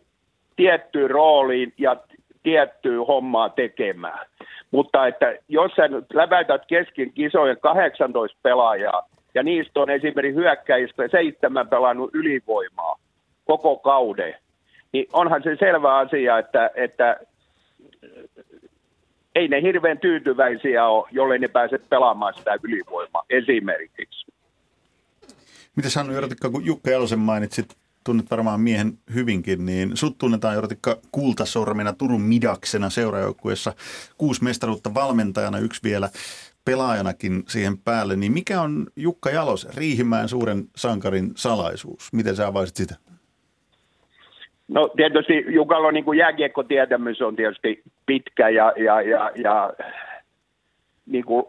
tiettyyn 0.56 1.10
rooliin 1.10 1.72
ja 1.78 1.96
tiettyyn 2.42 3.06
hommaa 3.06 3.48
tekemään. 3.48 4.26
Mutta 4.70 5.06
että 5.06 5.38
jos 5.48 5.72
sä 5.76 5.88
nyt 5.88 6.04
läväytät 6.14 6.62
kesken 6.66 7.12
kisojen 7.12 7.60
18 7.60 8.38
pelaajaa, 8.42 9.08
ja 9.34 9.42
niistä 9.42 9.80
on 9.80 9.90
esimerkiksi 9.90 10.40
hyökkäistä 10.40 11.08
seitsemän 11.08 11.68
pelannut 11.68 12.10
ylivoimaa 12.14 12.98
koko 13.44 13.76
kauden, 13.76 14.34
niin 14.92 15.06
onhan 15.12 15.42
se 15.42 15.56
selvä 15.56 15.96
asia, 15.96 16.38
että, 16.38 16.70
että 16.74 17.16
ei 19.34 19.48
ne 19.48 19.62
hirveän 19.62 19.98
tyytyväisiä 19.98 20.86
ole, 20.86 21.08
jollei 21.10 21.38
ne 21.38 21.48
pääse 21.48 21.78
pelaamaan 21.78 22.34
sitä 22.34 22.58
ylivoimaa 22.62 23.24
esimerkiksi. 23.30 24.26
Miten 25.76 25.90
Sannu 25.90 26.12
Jortikka, 26.12 26.50
kun 26.50 26.66
Jukka 26.66 26.90
Jalosen 26.90 27.18
mainitsit 27.18 27.66
tunnet 28.04 28.30
varmaan 28.30 28.60
miehen 28.60 28.92
hyvinkin, 29.14 29.66
niin 29.66 29.96
sut 29.96 30.18
tunnetaan 30.18 30.54
Jortikka 30.54 30.96
kultasormena 31.12 31.92
Turun 31.92 32.20
midaksena 32.20 32.90
seurajoukkueessa. 32.90 33.72
Kuusi 34.18 34.44
mestaruutta 34.44 34.94
valmentajana, 34.94 35.58
yksi 35.58 35.80
vielä 35.84 36.08
pelaajanakin 36.64 37.42
siihen 37.48 37.78
päälle. 37.78 38.16
Niin 38.16 38.32
mikä 38.32 38.60
on 38.60 38.86
Jukka 38.96 39.30
Jalos, 39.30 39.68
Riihimäen 39.76 40.28
suuren 40.28 40.64
sankarin 40.76 41.30
salaisuus? 41.36 42.12
Miten 42.12 42.36
sä 42.36 42.46
avaisit 42.46 42.76
sitä? 42.76 42.94
No 44.68 44.88
tietysti 44.96 45.44
Jukalla 45.48 45.92
niin 45.92 46.04
kuin 46.04 46.18
jääkiekkotietämys 46.18 47.22
on 47.22 47.36
tietysti 47.36 47.82
pitkä 48.06 48.48
ja, 48.48 48.72
ja, 48.76 49.00
ja, 49.00 49.30
ja 49.34 49.72
niin 51.06 51.24
kuin 51.24 51.44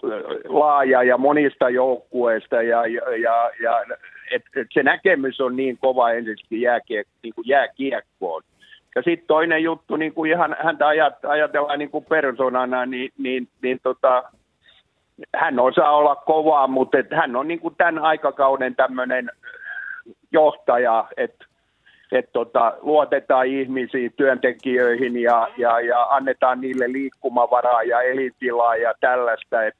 laaja 0.47 1.03
ja 1.03 1.17
monista 1.17 1.69
joukkueista 1.69 2.61
ja, 2.61 2.87
ja, 2.87 3.15
ja, 3.17 3.51
ja 3.61 3.97
et, 4.31 4.43
et 4.55 4.67
se 4.73 4.83
näkemys 4.83 5.41
on 5.41 5.55
niin 5.55 5.77
kova 5.77 6.11
ensiksi 6.11 6.61
jääkiek, 6.61 7.07
niin 7.23 7.33
kuin 7.33 7.47
jääkiekkoon. 7.47 8.43
Ja 8.95 9.01
sitten 9.01 9.27
toinen 9.27 9.63
juttu, 9.63 9.95
niin 9.95 10.13
kuin 10.13 10.31
ihan 10.31 10.55
häntä 10.63 10.87
ajat, 10.87 11.25
ajatellaan 11.25 11.79
niin 11.79 11.91
kuin 11.91 12.05
persoonana, 12.05 12.85
niin, 12.85 13.11
niin, 13.17 13.47
niin 13.61 13.79
tota, 13.83 14.23
hän 15.35 15.59
osaa 15.59 15.95
olla 15.95 16.15
kova, 16.15 16.67
mutta 16.67 16.97
et 16.97 17.11
hän 17.11 17.35
on 17.35 17.47
niin 17.47 17.59
kuin 17.59 17.75
tämän 17.75 17.99
aikakauden 17.99 18.75
tämmöinen 18.75 19.29
johtaja, 20.31 21.07
että 21.17 21.45
et 22.11 22.29
tota, 22.33 22.73
luotetaan 22.81 23.47
ihmisiin, 23.47 24.13
työntekijöihin 24.17 25.17
ja, 25.17 25.47
ja, 25.57 25.79
ja 25.79 26.03
annetaan 26.03 26.61
niille 26.61 26.91
liikkumavaraa 26.91 27.83
ja 27.83 28.01
elintilaa 28.01 28.75
ja 28.75 28.93
tällaista. 28.99 29.63
Et 29.63 29.75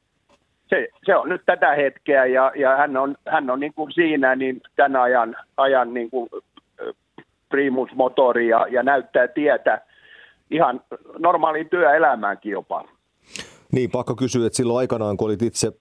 se, 0.69 0.87
se, 1.05 1.15
on 1.15 1.29
nyt 1.29 1.41
tätä 1.45 1.75
hetkeä 1.75 2.25
ja, 2.25 2.51
ja 2.55 2.77
hän 2.77 2.97
on, 2.97 3.15
hän 3.27 3.49
on 3.49 3.59
niin 3.59 3.73
kuin 3.73 3.91
siinä 3.91 4.35
niin 4.35 4.61
tämän 4.75 5.01
ajan, 5.01 5.35
ajan 5.57 5.93
niin 5.93 6.09
kuin 6.09 6.29
primusmotori 7.49 8.47
ja, 8.47 8.67
ja 8.67 8.83
näyttää 8.83 9.27
tietä 9.27 9.81
ihan 10.51 10.81
normaaliin 11.19 11.69
työelämäänkin 11.69 12.51
jopa. 12.51 12.85
Niin, 13.71 13.91
pakko 13.91 14.15
kysyä, 14.15 14.47
että 14.47 14.57
silloin 14.57 14.79
aikanaan, 14.79 15.17
kun 15.17 15.25
olit 15.25 15.41
itse 15.41 15.71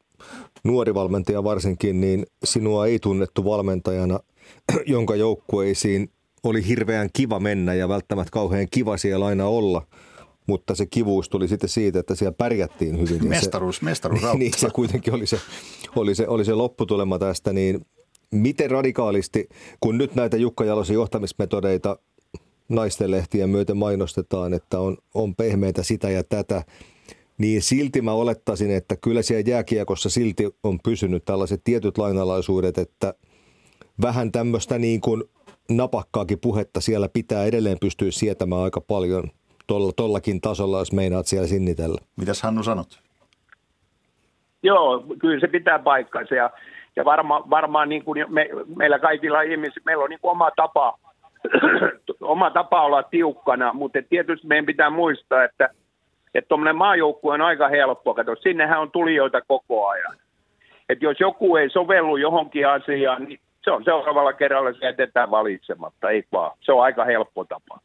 nuori 0.64 0.94
valmentaja 0.94 1.44
varsinkin, 1.44 2.00
niin 2.00 2.26
sinua 2.44 2.86
ei 2.86 2.98
tunnettu 2.98 3.44
valmentajana, 3.44 4.20
jonka 4.86 5.16
joukkueisiin 5.16 6.08
oli 6.44 6.68
hirveän 6.68 7.08
kiva 7.12 7.40
mennä 7.40 7.74
ja 7.74 7.88
välttämättä 7.88 8.30
kauhean 8.32 8.66
kiva 8.70 8.96
siellä 8.96 9.26
aina 9.26 9.46
olla. 9.46 9.82
Mutta 10.46 10.74
se 10.74 10.86
kivuus 10.86 11.28
tuli 11.28 11.48
sitten 11.48 11.68
siitä, 11.68 12.00
että 12.00 12.14
siellä 12.14 12.34
pärjättiin 12.38 13.00
hyvin. 13.00 13.28
Mestaruus, 13.28 13.76
se, 13.76 13.84
mestaruus 13.84 14.22
Niin, 14.38 14.52
se 14.56 14.70
kuitenkin 14.70 15.14
oli 15.14 15.26
se, 15.26 15.40
oli, 15.96 16.14
se, 16.14 16.28
oli 16.28 16.44
se 16.44 16.54
lopputulema 16.54 17.18
tästä. 17.18 17.52
Niin 17.52 17.86
miten 18.30 18.70
radikaalisti, 18.70 19.48
kun 19.80 19.98
nyt 19.98 20.14
näitä 20.14 20.36
Jukka 20.36 20.64
Jalosen 20.64 20.94
johtamismetodeita 20.94 21.98
naisten 22.68 23.10
lehtien 23.10 23.50
myöten 23.50 23.76
mainostetaan, 23.76 24.54
että 24.54 24.80
on, 24.80 24.96
on 25.14 25.34
pehmeitä 25.34 25.82
sitä 25.82 26.10
ja 26.10 26.24
tätä, 26.24 26.62
niin 27.38 27.62
silti 27.62 28.02
mä 28.02 28.12
olettaisin, 28.12 28.70
että 28.70 28.96
kyllä 28.96 29.22
siellä 29.22 29.50
jääkiekossa 29.50 30.10
silti 30.10 30.48
on 30.62 30.78
pysynyt 30.84 31.24
tällaiset 31.24 31.60
tietyt 31.64 31.98
lainalaisuudet, 31.98 32.78
että 32.78 33.14
vähän 34.02 34.32
tämmöistä 34.32 34.78
niin 34.78 35.00
kuin 35.00 35.24
napakkaakin 35.70 36.40
puhetta 36.40 36.80
siellä 36.80 37.08
pitää 37.08 37.44
edelleen 37.44 37.78
pystyä 37.80 38.10
sietämään 38.10 38.62
aika 38.62 38.80
paljon 38.80 39.30
tolla, 39.66 39.92
tollakin 39.97 40.40
tasolla, 40.40 40.78
jos 40.78 40.92
meinaat 40.92 41.26
siellä 41.26 41.47
sinnitellä. 41.47 41.99
Mitäs 42.16 42.42
Hannu 42.42 42.62
sanot? 42.62 43.00
Joo, 44.62 45.04
kyllä 45.18 45.40
se 45.40 45.49
pitää 45.49 45.78
paikkansa 45.78 46.35
ja, 46.35 46.50
ja 46.97 47.04
varma, 47.04 47.50
varmaan 47.50 47.88
niin 47.88 48.04
kuin 48.04 48.25
me, 48.28 48.49
meillä 48.76 48.99
kaikilla 48.99 49.42
ihmisillä, 49.42 49.85
meillä 49.85 50.04
on 50.04 50.11
niin 50.11 50.21
kuin 50.21 50.30
oma 50.30 50.50
tapa, 50.56 50.99
oma 52.21 52.50
tapa 52.50 52.83
olla 52.83 53.02
tiukkana, 53.02 53.73
mutta 53.73 53.99
tietysti 54.09 54.47
meidän 54.47 54.66
pitää 54.66 54.90
muistaa, 54.90 55.44
että 55.44 55.68
että 56.35 56.49
tuommoinen 56.49 56.76
maajoukkue 56.76 57.35
on 57.35 57.40
aika 57.40 57.68
helppo. 57.68 58.14
Kato, 58.14 58.37
sinnehän 58.37 58.80
on 58.80 58.90
tulijoita 58.90 59.40
koko 59.40 59.88
ajan. 59.88 60.16
Et 60.88 61.02
jos 61.02 61.21
joku 61.21 61.56
ei 61.56 61.71
sovellu 61.71 62.16
johonkin 62.16 62.68
asiaan, 62.68 63.25
niin 63.25 63.40
se 63.64 63.71
on 63.71 63.85
seuraavalla 63.85 64.33
kerralla 64.33 64.73
se 64.73 64.87
jätetään 64.87 65.30
valitsematta, 65.30 66.11
ei 66.11 66.25
vaan. 66.33 66.56
Se 66.61 66.73
on 66.73 66.83
aika 66.83 67.04
helppo 67.04 67.44
tapa. 67.44 67.80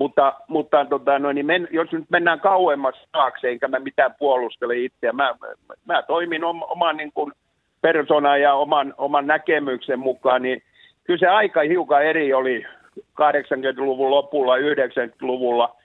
Mutta, 0.00 0.32
mutta 0.48 0.84
tota, 0.84 1.18
no, 1.18 1.32
niin 1.32 1.46
men, 1.46 1.68
jos 1.70 1.92
nyt 1.92 2.04
mennään 2.10 2.40
kauemmas 2.40 2.94
taakse, 3.12 3.48
enkä 3.48 3.68
mä 3.68 3.78
mitään 3.78 4.14
puolustele 4.18 4.78
itseä, 4.78 5.12
mä, 5.12 5.34
mä, 5.40 5.74
mä 5.84 6.02
toimin 6.02 6.44
om, 6.44 6.62
oman 6.62 6.96
niin 6.96 7.12
kuin 7.12 7.32
persoonan 7.80 8.40
ja 8.40 8.54
oman, 8.54 8.94
oman 8.98 9.26
näkemyksen 9.26 9.98
mukaan, 9.98 10.42
niin 10.42 10.62
kyllä 11.04 11.18
se 11.18 11.26
aika 11.26 11.60
hiukan 11.60 12.04
eri 12.04 12.32
oli 12.34 12.66
80-luvun 13.00 14.10
lopulla, 14.10 14.56
90-luvulla. 14.56 15.76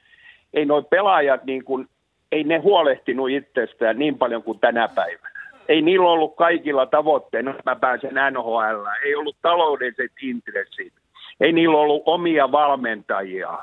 Ei 0.54 0.66
noin 0.66 0.86
pelaajat, 0.86 1.44
niin 1.44 1.64
kuin, 1.64 1.88
ei 2.32 2.44
ne 2.44 2.58
huolehtinut 2.58 3.30
itsestään 3.30 4.00
niin 4.00 4.18
paljon 4.18 4.44
kuin 4.44 4.60
tänä 4.60 4.88
päivänä 4.88 5.36
ei 5.68 5.82
niillä 5.82 6.10
ollut 6.10 6.36
kaikilla 6.36 6.86
tavoitteena, 6.86 7.52
että 7.52 7.72
mä 7.72 7.76
pääsen 7.76 8.14
NHL. 8.32 8.86
Ei 9.06 9.16
ollut 9.16 9.38
taloudelliset 9.42 10.12
intressit. 10.22 10.94
Ei 11.42 11.52
niillä 11.52 11.78
ollut 11.78 12.04
omia 12.06 12.52
valmentajia. 12.52 13.58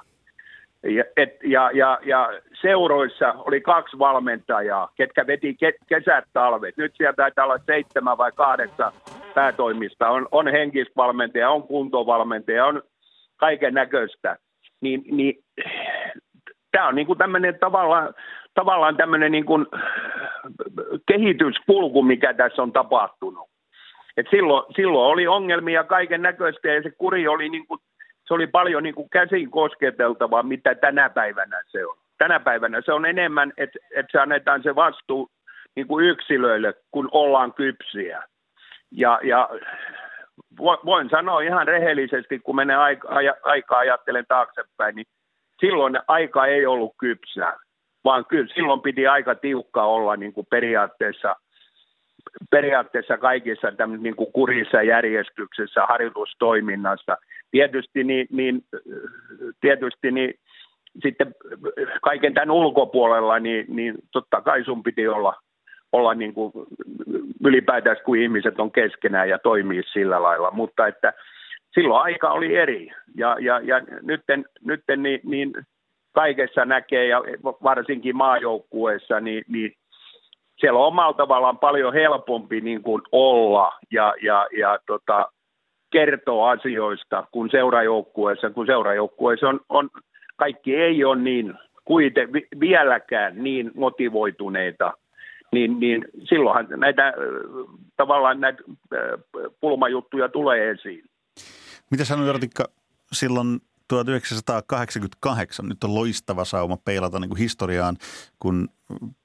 Ja, 0.82 1.04
et, 1.16 1.38
ja, 1.44 1.70
ja, 1.74 1.98
ja 2.04 2.40
seuroissa 2.60 3.34
oli 3.38 3.60
kaksi 3.60 3.98
valmentajaa, 3.98 4.88
ketkä 4.94 5.26
veti 5.26 5.54
ke, 5.54 5.72
kesät, 5.86 6.24
talvet. 6.32 6.76
Nyt 6.76 6.92
sieltä 6.96 7.16
taitaa 7.16 7.44
olla 7.44 7.58
seitsemän 7.66 8.18
vai 8.18 8.32
kahdeksan 8.32 8.92
päätoimista. 9.34 10.08
On, 10.08 10.28
on 10.30 10.48
henkisvalmentaja, 10.48 11.50
on 11.50 11.62
kuntovalmentaja, 11.62 12.66
on 12.66 12.82
kaiken 13.36 13.74
näköistä. 13.74 14.36
Niin, 14.80 15.02
niin, 15.10 15.44
Tämä 16.72 16.88
on 16.88 16.94
niin 16.94 17.06
kuin 17.06 17.18
tämmöinen 17.18 17.58
tavallaan 17.60 18.14
tavallaan 18.54 18.96
tämmöinen 18.96 19.32
niin 19.32 19.44
kuin 19.44 19.66
kehityskulku, 21.06 22.02
mikä 22.02 22.34
tässä 22.34 22.62
on 22.62 22.72
tapahtunut. 22.72 23.48
Et 24.16 24.26
silloin, 24.30 24.74
silloin 24.76 25.12
oli 25.12 25.26
ongelmia 25.26 25.84
kaiken 25.84 26.22
näköistä 26.22 26.68
ja 26.68 26.82
se 26.82 26.90
kuri 26.90 27.28
oli, 27.28 27.48
niin 27.48 27.66
kuin, 27.66 27.80
se 28.32 28.36
oli 28.36 28.46
paljon 28.46 28.82
niin 28.82 28.94
kuin 28.94 29.10
käsin 29.10 29.50
kosketeltavaa, 29.50 30.42
mitä 30.42 30.74
tänä 30.74 31.10
päivänä 31.10 31.62
se 31.66 31.86
on. 31.86 31.96
Tänä 32.18 32.40
päivänä 32.40 32.80
se 32.84 32.92
on 32.92 33.06
enemmän, 33.06 33.52
että, 33.56 33.78
että 33.90 34.12
se 34.12 34.18
annetaan 34.18 34.62
se 34.62 34.74
vastuu 34.74 35.28
niin 35.76 35.86
kuin 35.86 36.06
yksilöille, 36.06 36.74
kun 36.90 37.08
ollaan 37.12 37.52
kypsiä. 37.52 38.22
Ja, 38.90 39.20
ja 39.22 39.48
voin 40.60 41.10
sanoa 41.10 41.40
ihan 41.40 41.66
rehellisesti, 41.66 42.38
kun 42.38 42.56
menee 42.56 42.76
aika, 42.76 43.08
aika 43.42 43.78
ajattelen 43.78 44.24
taaksepäin, 44.28 44.96
niin 44.96 45.06
silloin 45.60 45.98
aika 46.08 46.46
ei 46.46 46.66
ollut 46.66 46.94
kypsää 46.98 47.56
vaan 48.04 48.24
kyllä 48.26 48.54
silloin 48.54 48.80
piti 48.80 49.06
aika 49.06 49.34
tiukka 49.34 49.84
olla 49.84 50.16
niin 50.16 50.32
kuin 50.32 50.46
periaatteessa, 50.50 51.36
periaatteessa 52.50 53.18
kaikissa 53.18 53.68
niin 53.98 54.16
kuin 54.16 54.32
kurissa 54.32 54.82
järjestyksessä, 54.82 55.86
harjoitustoiminnassa. 55.86 57.16
Tietysti, 57.50 58.04
niin, 58.04 58.26
niin, 58.30 58.64
tietysti 59.60 60.10
niin, 60.10 60.34
sitten 61.02 61.34
kaiken 62.02 62.34
tämän 62.34 62.50
ulkopuolella, 62.50 63.38
niin, 63.38 63.64
niin 63.68 63.94
totta 64.12 64.40
kai 64.40 64.64
sun 64.64 64.82
piti 64.82 65.08
olla, 65.08 65.34
olla 65.92 66.14
niin 66.14 66.34
kuin 66.34 66.52
ylipäätään, 67.44 67.96
kun 68.04 68.18
ihmiset 68.18 68.60
on 68.60 68.72
keskenään 68.72 69.28
ja 69.28 69.38
toimii 69.38 69.82
sillä 69.92 70.22
lailla, 70.22 70.50
mutta 70.50 70.86
että 70.86 71.12
silloin 71.74 72.02
aika 72.02 72.30
oli 72.30 72.56
eri 72.56 72.90
ja, 73.16 73.36
ja, 73.40 73.60
ja 73.60 73.80
nytten, 74.02 74.44
nytten 74.64 75.02
niin, 75.02 75.20
niin 75.24 75.52
kaikessa 76.12 76.64
näkee 76.64 77.06
ja 77.06 77.22
varsinkin 77.42 78.16
maajoukkueessa, 78.16 79.20
niin, 79.20 79.44
niin 79.48 79.72
siellä 80.58 80.78
on 80.78 80.86
omalla 80.86 81.12
tavallaan 81.12 81.58
paljon 81.58 81.92
helpompi 81.92 82.60
niin 82.60 82.82
kuin 82.82 83.02
olla 83.12 83.72
ja, 83.90 84.14
ja, 84.22 84.46
ja 84.58 84.78
tota, 84.86 85.32
kertoa 85.92 86.50
asioista 86.50 87.26
kuin 87.32 87.50
seurajoukkueessa, 87.50 88.50
kun 88.50 88.66
seurajoukkueessa 88.66 89.48
on, 89.48 89.60
on, 89.68 89.90
kaikki 90.36 90.76
ei 90.76 91.04
ole 91.04 91.16
niin 91.22 91.54
kuiten 91.84 92.28
vieläkään 92.60 93.44
niin 93.44 93.70
motivoituneita, 93.74 94.92
niin, 95.52 95.80
niin 95.80 96.04
silloinhan 96.28 96.66
näitä 96.76 97.12
tavallaan 97.96 98.40
näitä 98.40 98.62
pulmajuttuja 99.60 100.28
tulee 100.28 100.70
esiin. 100.70 101.04
Mitä 101.90 102.04
sanoi 102.04 102.26
Jortikka 102.26 102.64
silloin 103.12 103.60
1988 103.92 105.68
nyt 105.68 105.84
on 105.84 105.94
loistava 105.94 106.44
sauma 106.44 106.76
peilata 106.76 107.20
niin 107.20 107.28
kuin 107.28 107.38
historiaan, 107.38 107.96
kun 108.38 108.68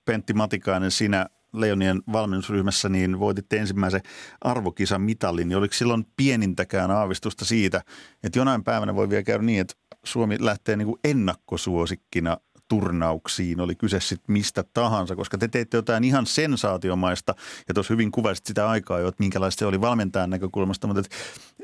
Pentti 0.06 0.34
Matikainen 0.34 0.92
sinä 0.92 1.26
Leonien 1.54 2.02
valmennusryhmässä 2.14 2.90
niin 2.90 3.20
voititte 3.20 3.58
ensimmäisen 3.58 4.02
arvokisan 4.42 5.02
mitalin, 5.02 5.50
niin 5.50 5.58
oliko 5.58 5.74
silloin 5.74 6.08
pienintäkään 6.16 6.92
aavistusta 6.92 7.46
siitä, 7.46 7.82
että 8.24 8.40
jonain 8.40 8.64
päivänä 8.64 8.96
voi 8.96 9.10
vielä 9.10 9.24
käydä 9.24 9.44
niin, 9.44 9.62
että 9.62 9.74
Suomi 10.04 10.38
lähtee 10.40 10.76
niin 10.76 10.86
kuin 10.86 11.00
ennakkosuosikkina 11.04 12.38
turnauksiin, 12.68 13.62
oli 13.62 13.76
kyse 13.76 14.00
sitten 14.00 14.34
mistä 14.34 14.64
tahansa, 14.74 15.16
koska 15.16 15.38
te 15.38 15.48
teitte 15.48 15.78
jotain 15.78 16.04
ihan 16.04 16.26
sensaatiomaista 16.26 17.34
ja 17.68 17.74
tuossa 17.74 17.94
hyvin 17.94 18.12
kuvasit 18.12 18.46
sitä 18.46 18.70
aikaa 18.70 19.00
jo, 19.00 19.08
että 19.08 19.24
minkälaista 19.24 19.60
se 19.60 19.66
oli 19.66 19.82
valmentajan 19.82 20.30
näkökulmasta, 20.30 20.88
mutta 20.88 21.02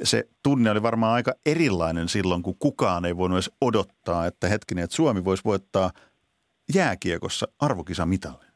se 0.04 0.24
tunne 0.44 0.72
oli 0.72 0.84
varmaan 0.84 1.14
aika 1.14 1.34
erilainen 1.46 2.10
silloin, 2.10 2.44
kun 2.44 2.56
kukaan 2.60 3.06
ei 3.06 3.18
voinut 3.18 3.36
edes 3.36 3.52
odottaa, 3.62 4.26
että 4.26 4.48
hetkinen, 4.48 4.84
että 4.84 4.96
Suomi 4.96 5.26
voisi 5.26 5.44
voittaa 5.46 5.92
jääkiekossa 6.76 7.48
arvokisamitalin. 7.60 8.54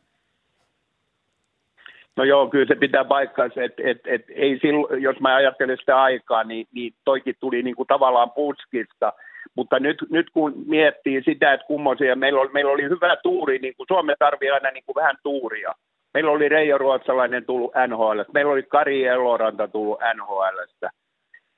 No 2.15 2.23
joo, 2.23 2.49
kyllä 2.49 2.65
se 2.65 2.75
pitää 2.75 3.05
paikkaansa, 3.05 3.63
että 3.63 3.81
et, 3.85 4.01
et, 4.05 4.25
ei 4.29 4.59
silloin, 4.61 5.03
jos 5.03 5.19
mä 5.19 5.35
ajattelen 5.35 5.77
sitä 5.77 6.01
aikaa, 6.01 6.43
niin, 6.43 6.67
niin 6.71 6.93
toikin 7.05 7.35
tuli 7.39 7.63
niin 7.63 7.75
kuin 7.75 7.87
tavallaan 7.87 8.31
puskista. 8.31 9.13
Mutta 9.55 9.79
nyt, 9.79 9.97
nyt 10.09 10.29
kun 10.29 10.53
miettii 10.65 11.23
sitä, 11.23 11.53
että 11.53 11.67
kummoisia, 11.67 12.15
meillä 12.15 12.41
oli, 12.41 12.49
meillä 12.53 12.71
oli 12.71 12.83
hyvä 12.83 13.15
tuuri, 13.23 13.59
niin 13.59 13.73
kuin 13.77 13.87
Suomi 13.87 14.13
tarvii 14.19 14.49
aina 14.49 14.71
niin 14.71 14.83
kuin 14.85 14.95
vähän 14.95 15.15
tuuria. 15.23 15.73
Meillä 16.13 16.31
oli 16.31 16.49
Reijo 16.49 16.77
Ruotsalainen 16.77 17.45
tullut 17.45 17.71
NHL, 17.87 18.21
meillä 18.33 18.51
oli 18.51 18.63
Kari 18.63 19.05
Eloranta 19.05 19.67
tullut 19.67 19.99
NHLstä. 20.15 20.89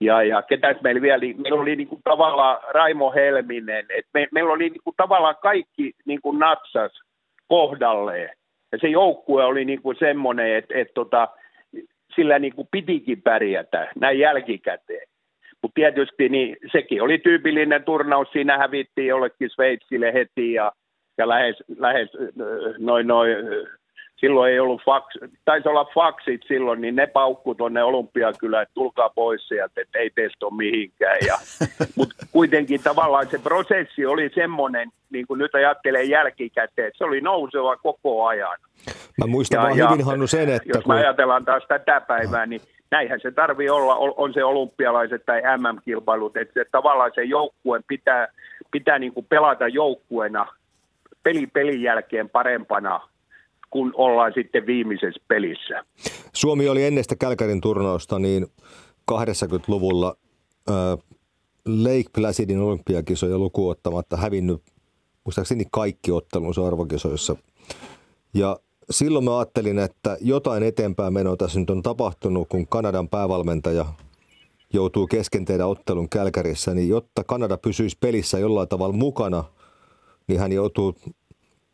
Ja, 0.01 0.23
ja 0.23 0.41
ketäs 0.41 0.77
meillä 0.81 1.01
vielä, 1.01 1.21
meillä 1.37 1.61
oli 1.61 1.75
niin 1.75 1.87
kuin 1.87 2.01
tavallaan 2.03 2.59
Raimo 2.73 3.11
Helminen, 3.11 3.85
että 3.89 4.09
me, 4.13 4.27
meillä 4.31 4.53
oli 4.53 4.69
niin 4.69 4.83
kuin 4.83 4.93
tavallaan 4.97 5.35
kaikki 5.41 5.93
niin 6.05 6.21
kuin 6.21 6.39
natsas 6.39 6.91
kohdalleen. 7.47 8.29
Ja 8.71 8.77
se 8.81 8.87
joukkue 8.87 9.43
oli 9.43 9.65
niin 9.65 9.81
kuin 9.81 9.97
semmoinen, 9.99 10.55
että, 10.55 10.73
että 10.77 10.93
tota, 10.93 11.27
sillä 12.15 12.39
niin 12.39 12.55
kuin 12.55 12.67
pitikin 12.71 13.21
pärjätä 13.21 13.87
näin 13.99 14.19
jälkikäteen. 14.19 15.07
Mutta 15.61 15.75
tietysti 15.75 16.29
niin 16.29 16.57
sekin 16.71 17.01
oli 17.01 17.17
tyypillinen 17.17 17.83
turnaus, 17.83 18.27
siinä 18.31 18.57
hävittiin 18.57 19.07
jollekin 19.07 19.49
Sveitsille 19.49 20.13
heti 20.13 20.53
ja, 20.53 20.71
ja 21.17 21.27
lähes, 21.27 21.55
lähes 21.77 22.09
noin 22.77 23.07
noin 23.07 23.29
silloin 24.19 24.51
ei 24.51 24.59
ollut 24.59 24.81
faks, 24.85 25.17
taisi 25.45 25.69
olla 25.69 25.85
faksit 25.95 26.41
silloin, 26.47 26.81
niin 26.81 26.95
ne 26.95 27.07
paukku 27.07 27.55
tuonne 27.55 27.83
Olympiakylään, 27.83 28.63
että 28.63 28.73
tulkaa 28.73 29.09
pois 29.09 29.47
sieltä, 29.47 29.81
että 29.81 29.99
ei 29.99 30.09
teistä 30.15 30.45
ole 30.45 30.55
mihinkään. 30.55 31.17
Ja, 31.27 31.37
mutta 31.97 32.15
kuitenkin 32.31 32.83
tavallaan 32.83 33.27
se 33.27 33.39
prosessi 33.39 34.05
oli 34.05 34.31
semmoinen, 34.35 34.89
niin 35.09 35.27
kuin 35.27 35.37
nyt 35.37 35.55
ajattelee 35.55 36.03
jälkikäteen, 36.03 36.87
että 36.87 36.97
se 36.97 37.03
oli 37.03 37.21
nouseva 37.21 37.77
koko 37.77 38.25
ajan. 38.25 38.57
Mä 39.17 39.27
muistan 39.27 39.57
ja, 39.57 39.61
vaan 39.61 39.77
ja, 39.77 39.89
hyvin 39.89 40.05
Hannu 40.05 40.27
sen, 40.27 40.49
että... 40.49 40.69
Jos 40.69 40.83
kun... 40.83 40.93
me 40.93 40.99
ajatellaan 40.99 41.45
taas 41.45 41.63
tätä 41.67 42.01
päivää, 42.01 42.45
niin 42.45 42.61
näinhän 42.91 43.19
se 43.21 43.31
tarvii 43.31 43.69
olla, 43.69 43.95
on 43.95 44.33
se 44.33 44.43
olympialaiset 44.43 45.25
tai 45.25 45.41
MM-kilpailut, 45.57 46.37
että 46.37 46.53
se, 46.53 46.65
tavallaan 46.71 47.11
se 47.15 47.23
joukkue 47.23 47.81
pitää, 47.87 48.27
pitää 48.71 48.99
niin 48.99 49.13
kuin 49.13 49.25
pelata 49.25 49.67
joukkueena 49.67 50.47
peli 51.23 51.47
pelin 51.47 51.81
jälkeen 51.81 52.29
parempana 52.29 53.09
kun 53.69 53.93
ollaan 53.95 54.31
sitten 54.35 54.65
viimeisessä 54.65 55.21
pelissä. 55.27 55.83
Suomi 56.33 56.69
oli 56.69 56.85
ennen 56.85 57.03
sitä 57.03 57.15
Kälkärin 57.15 57.61
turnausta 57.61 58.19
niin 58.19 58.47
80-luvulla 59.11 60.15
äh, 60.69 60.75
Lake 61.65 62.09
Placidin 62.15 62.59
olympiakisoja 62.59 63.37
lukuottamatta 63.37 64.17
hävinnyt 64.17 64.61
muistaakseni 65.25 65.63
kaikki 65.71 66.11
ottelunsa 66.11 66.67
arvokisoissa. 66.67 67.35
Ja 68.33 68.57
silloin 68.91 69.25
mä 69.25 69.37
ajattelin, 69.37 69.79
että 69.79 70.17
jotain 70.21 70.63
eteenpäin 70.63 71.13
menoa 71.13 71.37
tässä 71.37 71.59
nyt 71.59 71.69
on 71.69 71.83
tapahtunut, 71.83 72.47
kun 72.49 72.67
Kanadan 72.67 73.09
päävalmentaja 73.09 73.85
joutuu 74.73 75.07
kesken 75.07 75.45
ottelun 75.65 76.09
Kälkärissä, 76.09 76.73
niin 76.73 76.89
jotta 76.89 77.23
Kanada 77.23 77.57
pysyisi 77.57 77.97
pelissä 77.99 78.39
jollain 78.39 78.69
tavalla 78.69 78.95
mukana, 78.95 79.43
niin 80.27 80.39
hän 80.39 80.51
joutuu 80.51 80.95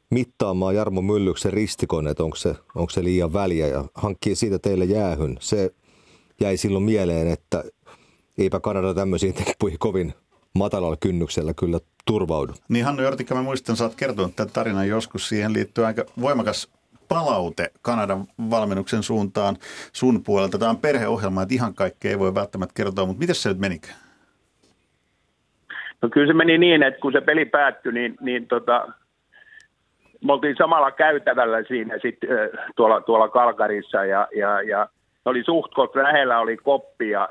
mittaamaan 0.10 0.76
Jarmo 0.76 1.02
Myllyksen 1.02 1.54
ristikon, 1.54 2.08
että 2.08 2.24
onko 2.24 2.36
se, 2.36 2.56
onko 2.76 2.90
se 2.90 3.04
liian 3.04 3.34
väliä 3.34 3.68
ja 3.68 3.86
hankkii 3.94 4.36
siitä 4.36 4.60
teille 4.60 4.86
jäähyn. 4.86 5.38
Se 5.40 5.72
jäi 6.42 6.58
silloin 6.58 6.84
mieleen, 6.84 7.28
että 7.28 7.64
eipä 8.38 8.60
Kanada 8.60 8.94
tämmöisiin 8.94 9.34
temppuihin 9.34 9.80
kovin 9.80 10.14
matalalla 10.56 10.98
kynnyksellä 10.98 11.54
kyllä 11.54 11.80
turvaudu. 12.06 12.54
Niin 12.70 12.86
Hannu 12.86 13.04
Jortikka, 13.04 13.36
mä 13.36 13.42
muistan, 13.42 13.78
sä 13.78 13.84
oot 13.84 13.96
kertonut 13.96 14.36
tämän 14.36 14.54
tarinan 14.54 14.88
joskus. 14.88 15.30
Siihen 15.30 15.54
liittyy 15.54 15.86
aika 15.86 16.06
voimakas 16.22 16.70
palaute 17.10 17.72
Kanadan 17.82 18.26
valmennuksen 18.50 19.04
suuntaan 19.04 19.56
sun 19.94 20.24
puolelta. 20.24 20.58
Tämä 20.58 20.72
on 20.72 20.78
perheohjelma, 20.78 21.42
että 21.42 21.56
ihan 21.56 21.74
kaikkea 21.74 22.12
ei 22.12 22.20
voi 22.20 22.36
välttämättä 22.36 22.74
kertoa, 22.76 23.06
mutta 23.06 23.20
miten 23.20 23.36
se 23.36 23.50
nyt 23.50 23.60
menikään? 23.60 23.98
No 26.02 26.10
kyllä 26.10 26.28
se 26.28 26.34
meni 26.34 26.58
niin, 26.58 26.84
että 26.84 27.00
kun 27.00 27.12
se 27.12 27.22
peli 27.22 27.46
päättyi, 27.46 27.92
niin, 27.92 28.16
niin 28.22 28.48
tota, 28.48 28.88
me 30.26 30.34
oltiin 30.34 30.56
samalla 30.58 30.92
käytävällä 30.92 31.64
siinä 31.64 31.98
sit, 32.02 32.18
tuolla, 32.76 33.02
tuolla 33.02 33.30
Kalkarissa 33.30 34.06
ja, 34.06 34.28
ja, 34.36 34.62
ja 34.62 34.88
oli 35.26 35.44
suhtkot 35.44 35.96
lähellä 35.96 36.40
oli 36.40 36.58
koppi 36.58 37.10
ja 37.10 37.30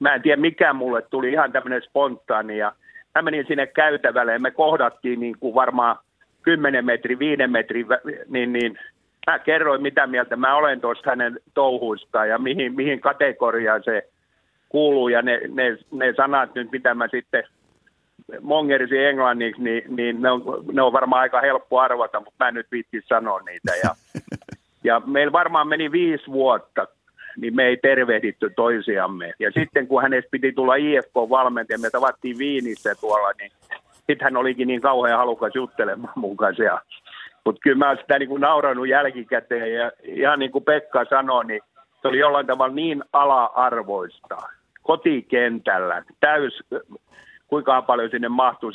mä 0.00 0.14
en 0.14 0.22
tiedä 0.22 0.40
mikä 0.40 0.72
mulle 0.72 1.02
tuli 1.02 1.32
ihan 1.32 1.52
tämmöinen 1.52 1.82
spontaani 1.82 2.58
ja 2.58 2.72
mä 3.14 3.22
menin 3.22 3.44
sinne 3.48 3.66
käytävälle 3.66 4.32
ja 4.32 4.38
me 4.38 4.50
kohdattiin 4.50 5.20
niin 5.20 5.36
kuin 5.40 5.54
varmaan 5.54 5.96
10 6.42 6.84
metri, 6.84 7.18
5 7.18 7.46
metri, 7.46 7.86
niin, 8.28 8.52
niin 8.52 8.78
mä 9.26 9.38
kerroin 9.38 9.82
mitä 9.82 10.06
mieltä 10.06 10.36
mä 10.36 10.56
olen 10.56 10.80
tuosta 10.80 11.10
hänen 11.10 11.40
touhuista 11.54 12.26
ja 12.26 12.38
mihin, 12.38 12.74
mihin 12.74 13.00
kategoriaan 13.00 13.82
se 13.84 14.08
kuuluu 14.68 15.08
ja 15.08 15.22
ne, 15.22 15.40
ne, 15.48 15.78
ne 15.92 16.14
sanat 16.16 16.54
nyt 16.54 16.72
mitä 16.72 16.94
mä 16.94 17.08
sitten 17.08 17.44
mongerisi 18.40 18.98
englanniksi, 18.98 19.62
niin, 19.62 19.82
niin 19.96 20.22
ne, 20.22 20.30
on, 20.30 20.42
ne 20.72 20.82
on 20.82 20.92
varmaan 20.92 21.22
aika 21.22 21.40
helppo 21.40 21.80
arvata, 21.80 22.20
mutta 22.20 22.44
mä 22.44 22.48
en 22.48 22.54
nyt 22.54 22.66
viitti 22.72 23.00
sanoa 23.08 23.40
niitä. 23.40 23.72
Ja, 23.84 23.94
ja 24.84 25.00
meillä 25.06 25.32
varmaan 25.32 25.68
meni 25.68 25.92
viisi 25.92 26.26
vuotta, 26.26 26.86
niin 27.36 27.56
me 27.56 27.64
ei 27.64 27.76
tervehditty 27.76 28.50
toisiamme. 28.56 29.32
Ja 29.38 29.50
sitten 29.50 29.86
kun 29.86 30.02
hänestä 30.02 30.30
piti 30.30 30.52
tulla 30.52 30.74
IFK-valmentaja, 30.74 31.78
me 31.78 31.90
tavattiin 31.90 32.38
Viinissä 32.38 32.94
tuolla, 32.94 33.32
niin 33.38 33.50
sitten 33.96 34.20
hän 34.20 34.36
olikin 34.36 34.68
niin 34.68 34.80
kauhean 34.80 35.18
halukas 35.18 35.52
juttelemaan 35.54 36.12
mun 36.16 36.36
kanssa. 36.36 36.80
Mutta 37.44 37.60
kyllä 37.62 37.76
mä 37.76 37.88
oon 37.88 37.98
sitä 37.98 38.18
niin 38.18 38.28
kuin 38.28 38.40
naurannut 38.40 38.88
jälkikäteen 38.88 39.74
ja 39.74 39.92
ihan 40.02 40.38
niin 40.38 40.50
kuin 40.50 40.64
Pekka 40.64 41.04
sanoi, 41.04 41.44
niin 41.44 41.60
se 42.02 42.08
oli 42.08 42.18
jollain 42.18 42.46
tavalla 42.46 42.74
niin 42.74 43.04
ala-arvoista 43.12 44.36
kotikentällä, 44.82 46.02
täys 46.20 46.62
kuinka 47.46 47.82
paljon 47.82 48.10
sinne 48.10 48.28
mahtuu 48.28 48.70
17-18 48.70 48.72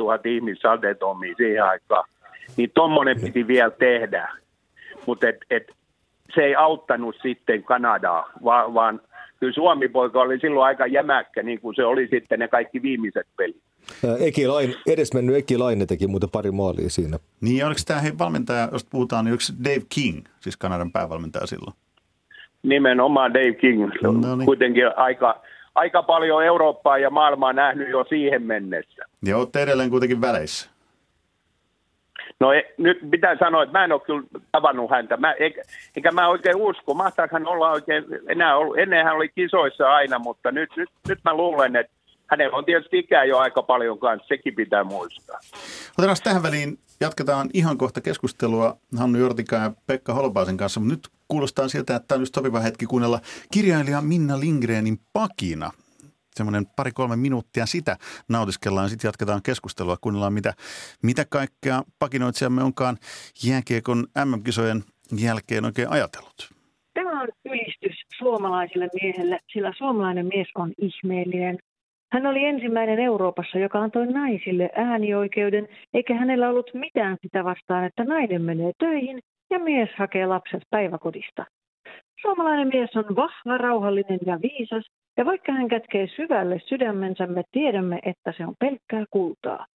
000 0.00 0.18
ihmistä 0.24 0.68
satetomiin 0.68 1.34
siihen 1.36 1.64
aikaan. 1.64 2.04
Niin 2.56 2.70
tuommoinen 2.74 3.20
piti 3.20 3.46
vielä 3.46 3.70
tehdä. 3.70 4.28
Mutta 5.06 5.28
et, 5.28 5.36
et, 5.50 5.72
se 6.34 6.40
ei 6.40 6.54
auttanut 6.54 7.16
sitten 7.22 7.64
Kanadaa, 7.64 8.30
vaan, 8.44 8.74
vaan 8.74 9.00
kyllä 9.40 9.52
Suomi-poika 9.52 10.20
oli 10.20 10.38
silloin 10.38 10.66
aika 10.66 10.86
jämäkkä, 10.86 11.42
niin 11.42 11.60
kuin 11.60 11.74
se 11.76 11.84
oli 11.84 12.08
sitten 12.10 12.38
ne 12.38 12.48
kaikki 12.48 12.82
viimeiset 12.82 13.26
pelit. 13.36 13.62
Eki 14.20 14.46
Laine, 14.46 14.74
edesmennyt 14.86 15.36
Eki 15.36 15.58
Laine 15.58 15.86
teki 15.86 16.06
muuten 16.06 16.30
pari 16.30 16.50
maalia 16.50 16.90
siinä. 16.90 17.18
Niin, 17.40 17.66
oliko 17.66 17.80
tämä 17.86 18.00
hei, 18.00 18.12
valmentaja, 18.18 18.68
jos 18.72 18.84
puhutaan, 18.84 19.24
niin 19.24 19.34
yksi 19.34 19.52
Dave 19.64 19.82
King, 19.88 20.24
siis 20.40 20.56
Kanadan 20.56 20.92
päävalmentaja 20.92 21.46
silloin? 21.46 21.72
Nimenomaan 22.62 23.34
Dave 23.34 23.52
King. 23.52 23.90
No 24.02 24.36
niin. 24.36 24.46
Kuitenkin 24.46 24.84
aika, 24.96 25.42
aika 25.74 26.02
paljon 26.02 26.44
Eurooppaa 26.44 26.98
ja 26.98 27.10
maailmaa 27.10 27.52
nähnyt 27.52 27.90
jo 27.90 28.04
siihen 28.08 28.42
mennessä. 28.42 29.04
Ja 29.26 29.36
olette 29.36 29.62
edelleen 29.62 29.90
kuitenkin 29.90 30.20
väleissä. 30.20 30.70
No 32.40 32.52
e, 32.52 32.62
nyt 32.78 32.98
pitää 33.10 33.36
sanoa, 33.38 33.62
että 33.62 33.78
mä 33.78 33.84
en 33.84 33.92
ole 33.92 34.00
kyllä 34.00 34.22
tavannut 34.52 34.90
häntä. 34.90 35.16
Mä, 35.16 35.32
eikä, 35.32 35.62
eikä 35.96 36.12
mä 36.12 36.28
oikein 36.28 36.56
usko. 36.56 36.94
Mahtaako 36.94 37.36
hän 37.36 37.46
olla 37.46 37.70
oikein 37.70 38.04
enää 38.28 38.56
ollut. 38.56 38.78
Ennen 38.78 39.04
hän 39.04 39.16
oli 39.16 39.28
kisoissa 39.28 39.94
aina, 39.94 40.18
mutta 40.18 40.52
nyt, 40.52 40.70
nyt, 40.76 40.88
nyt 41.08 41.18
mä 41.24 41.34
luulen, 41.34 41.76
että 41.76 41.92
hänellä 42.26 42.56
on 42.56 42.64
tietysti 42.64 42.98
ikää 42.98 43.24
jo 43.24 43.38
aika 43.38 43.62
paljon 43.62 43.98
kanssa, 43.98 44.28
sekin 44.28 44.54
pitää 44.54 44.84
muistaa. 44.84 45.38
Otetaan 45.98 46.16
tähän 46.24 46.42
väliin, 46.42 46.78
jatketaan 47.00 47.50
ihan 47.54 47.78
kohta 47.78 48.00
keskustelua 48.00 48.76
Hannu 48.98 49.18
Jortika 49.18 49.56
ja 49.56 49.72
Pekka 49.86 50.14
Holpaasen 50.14 50.56
kanssa, 50.56 50.80
mutta 50.80 50.94
nyt 50.94 51.08
kuulostaa 51.28 51.68
siltä, 51.68 51.96
että 51.96 52.08
tämä 52.08 52.16
on 52.16 52.22
just 52.22 52.34
sopiva 52.34 52.60
hetki 52.60 52.86
kuunnella 52.86 53.20
kirjailija 53.52 54.00
Minna 54.00 54.40
Lindgrenin 54.40 54.98
Pakina. 55.12 55.70
Semmoinen 56.40 56.66
pari-kolme 56.76 57.16
minuuttia 57.16 57.66
sitä 57.66 57.96
nautiskellaan 58.28 58.88
sitten 58.88 59.08
jatketaan 59.08 59.42
keskustelua, 59.42 59.96
kuunnellaan 60.00 60.32
mitä, 60.32 60.52
mitä 61.02 61.24
kaikkea 61.24 61.82
pakinoitsijamme 61.98 62.62
onkaan 62.62 62.96
jääkiekon 63.46 64.06
MM-kisojen 64.24 64.82
jälkeen 65.24 65.64
oikein 65.64 65.88
ajatellut. 65.88 66.50
Tämä 66.94 67.20
on 67.22 67.28
ylistys 67.44 67.96
suomalaiselle 68.18 68.88
miehelle, 69.02 69.38
sillä 69.52 69.72
suomalainen 69.78 70.26
mies 70.26 70.48
on 70.54 70.72
ihmeellinen. 70.78 71.58
Hän 72.12 72.26
oli 72.26 72.44
ensimmäinen 72.44 72.98
Euroopassa, 72.98 73.58
joka 73.58 73.78
antoi 73.78 74.06
naisille 74.06 74.70
äänioikeuden, 74.74 75.68
eikä 75.94 76.14
hänellä 76.14 76.48
ollut 76.48 76.70
mitään 76.74 77.16
sitä 77.22 77.44
vastaan, 77.44 77.84
että 77.84 78.04
nainen 78.04 78.42
menee 78.42 78.72
töihin 78.78 79.20
ja 79.50 79.58
mies 79.58 79.88
hakee 79.98 80.26
lapset 80.26 80.62
päiväkodista. 80.70 81.46
Suomalainen 82.22 82.68
mies 82.68 82.96
on 82.96 83.16
vahva, 83.16 83.58
rauhallinen 83.58 84.18
ja 84.26 84.38
viisas, 84.42 84.84
ja 85.16 85.24
vaikka 85.24 85.52
hän 85.52 85.68
kätkee 85.68 86.08
syvälle 86.16 86.60
sydämensä, 86.66 87.26
me 87.26 87.42
tiedämme, 87.52 87.98
että 88.02 88.32
se 88.36 88.46
on 88.46 88.54
pelkkää 88.58 89.04
kultaa. 89.10 89.66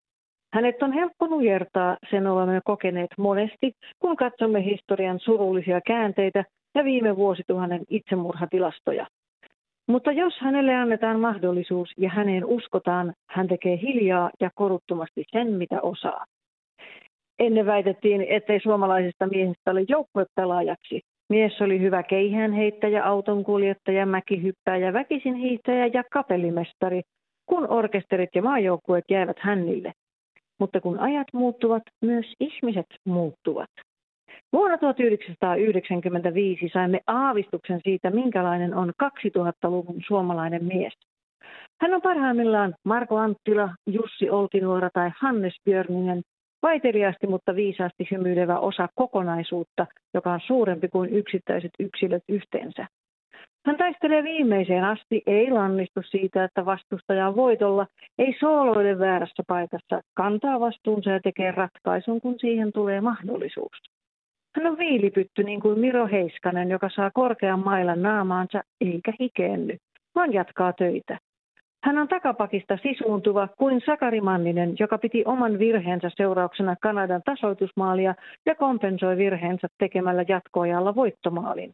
Hänet 0.54 0.84
on 0.84 0.94
helppo 0.94 1.28
nujertaa, 1.28 1.98
sen 2.10 2.28
olemme 2.28 2.62
kokeneet 2.66 3.10
monesti, 3.18 3.72
kun 4.00 4.16
katsomme 4.16 4.66
historian 4.66 5.20
surullisia 5.20 5.82
käänteitä 5.82 6.44
ja 6.76 6.84
viime 6.84 7.16
vuosituhannen 7.16 7.84
itsemurhatilastoja. 7.90 9.08
Mutta 9.88 10.12
jos 10.12 10.34
hänelle 10.40 10.76
annetaan 10.76 11.20
mahdollisuus 11.20 11.90
ja 11.98 12.10
häneen 12.10 12.46
uskotaan, 12.46 13.14
hän 13.30 13.48
tekee 13.48 13.80
hiljaa 13.82 14.30
ja 14.40 14.50
koruttomasti 14.56 15.24
sen, 15.32 15.54
mitä 15.54 15.82
osaa. 15.82 16.26
Ennen 17.40 17.66
väitettiin, 17.66 18.22
ettei 18.22 18.60
suomalaisesta 18.60 19.28
miehestä 19.28 19.72
ole 19.72 19.86
joukkuepelaajaksi. 19.90 21.02
Mies 21.30 21.62
oli 21.62 21.80
hyvä 21.80 22.04
keihäänheittäjä, 22.04 23.06
autonkuljettaja, 23.06 24.06
mäkihyppääjä, 24.06 24.94
väkisinhiihtäjä 24.94 25.86
ja 25.94 26.04
kapellimestari, 26.14 27.02
kun 27.46 27.70
orkesterit 27.70 28.30
ja 28.36 28.42
maajoukkueet 28.42 29.06
jäivät 29.10 29.38
hännille. 29.40 29.94
Mutta 30.60 30.82
kun 30.82 31.00
ajat 31.00 31.28
muuttuvat, 31.34 31.84
myös 32.02 32.26
ihmiset 32.40 32.86
muuttuvat. 33.06 33.70
Vuonna 34.54 34.78
1995 34.78 36.70
saimme 36.74 37.00
aavistuksen 37.08 37.80
siitä, 37.84 38.10
minkälainen 38.10 38.74
on 38.74 38.94
2000-luvun 39.04 40.02
suomalainen 40.08 40.66
mies. 40.66 40.94
Hän 41.82 41.94
on 41.94 42.02
parhaimmillaan 42.02 42.76
Marko 42.84 43.18
Anttila, 43.18 43.70
Jussi 43.88 44.30
Olkinuora 44.30 44.90
tai 44.94 45.12
Hannes 45.22 45.54
Björninen, 45.66 46.22
vaiteliaasti 46.68 47.28
mutta 47.28 47.56
viisaasti 47.56 48.08
hymyilevä 48.12 48.60
osa 48.60 48.88
kokonaisuutta, 48.96 49.88
joka 50.14 50.34
on 50.34 50.40
suurempi 50.48 50.88
kuin 50.88 51.10
yksittäiset 51.10 51.72
yksilöt 51.80 52.24
yhteensä. 52.30 52.88
Hän 53.66 53.78
taistelee 53.78 54.24
viimeiseen 54.24 54.84
asti, 54.84 55.22
ei 55.28 55.52
lannistu 55.52 56.02
siitä, 56.10 56.44
että 56.44 56.66
vastustaja 56.66 57.28
on 57.28 57.36
voitolla, 57.36 57.88
ei 58.18 58.36
sooloile 58.40 59.00
väärässä 59.00 59.44
paikassa, 59.48 60.02
kantaa 60.14 60.60
vastuunsa 60.60 61.10
ja 61.10 61.20
tekee 61.20 61.52
ratkaisun, 61.52 62.22
kun 62.22 62.36
siihen 62.40 62.72
tulee 62.74 63.02
mahdollisuus. 63.02 63.78
Hän 64.56 64.68
on 64.68 64.78
viilipytty 64.78 65.44
niin 65.44 65.62
kuin 65.62 65.80
Miro 65.80 66.08
Heiskanen, 66.08 66.70
joka 66.70 66.90
saa 66.96 67.12
korkean 67.14 67.60
mailan 67.60 68.02
naamaansa 68.02 68.62
eikä 68.82 69.14
hikeenny, 69.20 69.78
vaan 70.16 70.34
jatkaa 70.34 70.74
töitä. 70.74 71.18
Hän 71.86 71.98
on 71.98 72.08
takapakista 72.08 72.78
sisuuntuva 72.84 73.48
kuin 73.58 73.82
Sakari 73.86 74.22
Manninen, 74.22 74.76
joka 74.80 74.98
piti 74.98 75.24
oman 75.26 75.60
virheensä 75.60 76.10
seurauksena 76.16 76.76
Kanadan 76.82 77.22
tasoitusmaalia 77.26 78.16
ja 78.46 78.56
kompensoi 78.56 79.18
virheensä 79.18 79.68
tekemällä 79.78 80.26
jatkoajalla 80.28 80.96
voittomaalin. 80.96 81.74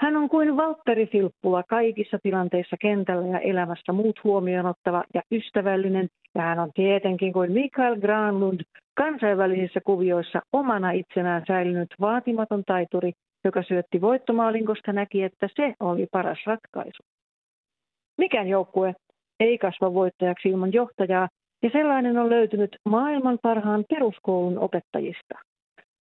Hän 0.00 0.16
on 0.16 0.28
kuin 0.28 0.56
Valtteri 0.56 1.06
Filppula 1.06 1.62
kaikissa 1.62 2.18
tilanteissa 2.22 2.76
kentällä 2.80 3.28
ja 3.28 3.38
elämässä 3.38 3.92
muut 3.92 4.24
huomioon 4.24 4.66
ottava 4.66 5.04
ja 5.14 5.22
ystävällinen, 5.32 6.08
ja 6.34 6.42
hän 6.42 6.58
on 6.58 6.70
tietenkin 6.74 7.32
kuin 7.32 7.52
Mikael 7.52 7.96
Granlund 7.96 8.60
kansainvälisissä 8.94 9.80
kuvioissa 9.84 10.40
omana 10.52 10.90
itsenään 10.90 11.42
säilynyt 11.48 11.94
vaatimaton 12.00 12.62
taituri, 12.66 13.12
joka 13.44 13.62
syötti 13.62 14.00
voittomaalin, 14.00 14.66
koska 14.66 14.92
näki, 14.92 15.22
että 15.22 15.48
se 15.56 15.74
oli 15.80 16.06
paras 16.12 16.38
ratkaisu. 16.46 17.02
Mikään 18.18 18.48
joukkue 18.48 18.94
ei 19.40 19.58
kasva 19.58 19.94
voittajaksi 19.94 20.48
ilman 20.48 20.72
johtajaa, 20.72 21.28
ja 21.62 21.70
sellainen 21.72 22.18
on 22.18 22.30
löytynyt 22.30 22.76
maailman 22.84 23.38
parhaan 23.42 23.84
peruskoulun 23.90 24.58
opettajista. 24.58 25.34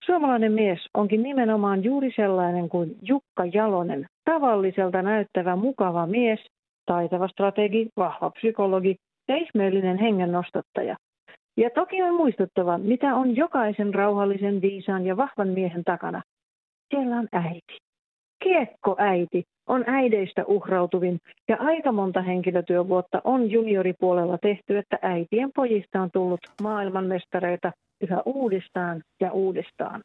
Suomalainen 0.06 0.52
mies 0.52 0.80
onkin 0.94 1.24
nimenomaan 1.24 1.84
juuri 1.84 2.12
sellainen 2.16 2.70
kuin 2.70 2.96
Jukka 3.02 3.46
Jalonen, 3.54 4.06
tavalliselta 4.26 5.02
näyttävä 5.02 5.56
mukava 5.56 6.08
mies, 6.08 6.40
taitava 6.86 7.28
strategi, 7.28 7.90
vahva 7.98 8.30
psykologi 8.30 8.96
ja 9.28 9.36
ihmeellinen 9.36 9.98
hengennostattaja. 9.98 10.96
Ja 11.58 11.70
toki 11.70 12.02
on 12.02 12.16
muistuttava, 12.16 12.78
mitä 12.78 13.16
on 13.16 13.36
jokaisen 13.36 13.94
rauhallisen, 13.94 14.62
viisaan 14.62 15.06
ja 15.06 15.18
vahvan 15.18 15.48
miehen 15.48 15.84
takana. 15.84 16.22
Siellä 16.90 17.16
on 17.16 17.28
äiti. 17.32 17.78
Kiekkoäiti 18.44 19.44
on 19.68 19.84
äideistä 19.88 20.46
uhrautuvin 20.46 21.20
ja 21.48 21.58
aika 21.60 21.92
monta 21.92 22.22
henkilötyövuotta 22.22 23.22
on 23.24 23.52
junioripuolella 23.52 24.38
tehty, 24.38 24.78
että 24.78 25.00
äitien 25.02 25.52
pojista 25.56 26.02
on 26.02 26.10
tullut 26.14 26.40
maailmanmestareita 26.62 27.72
yhä 28.02 28.22
uudestaan 28.26 29.04
ja 29.20 29.32
uudestaan. 29.32 30.04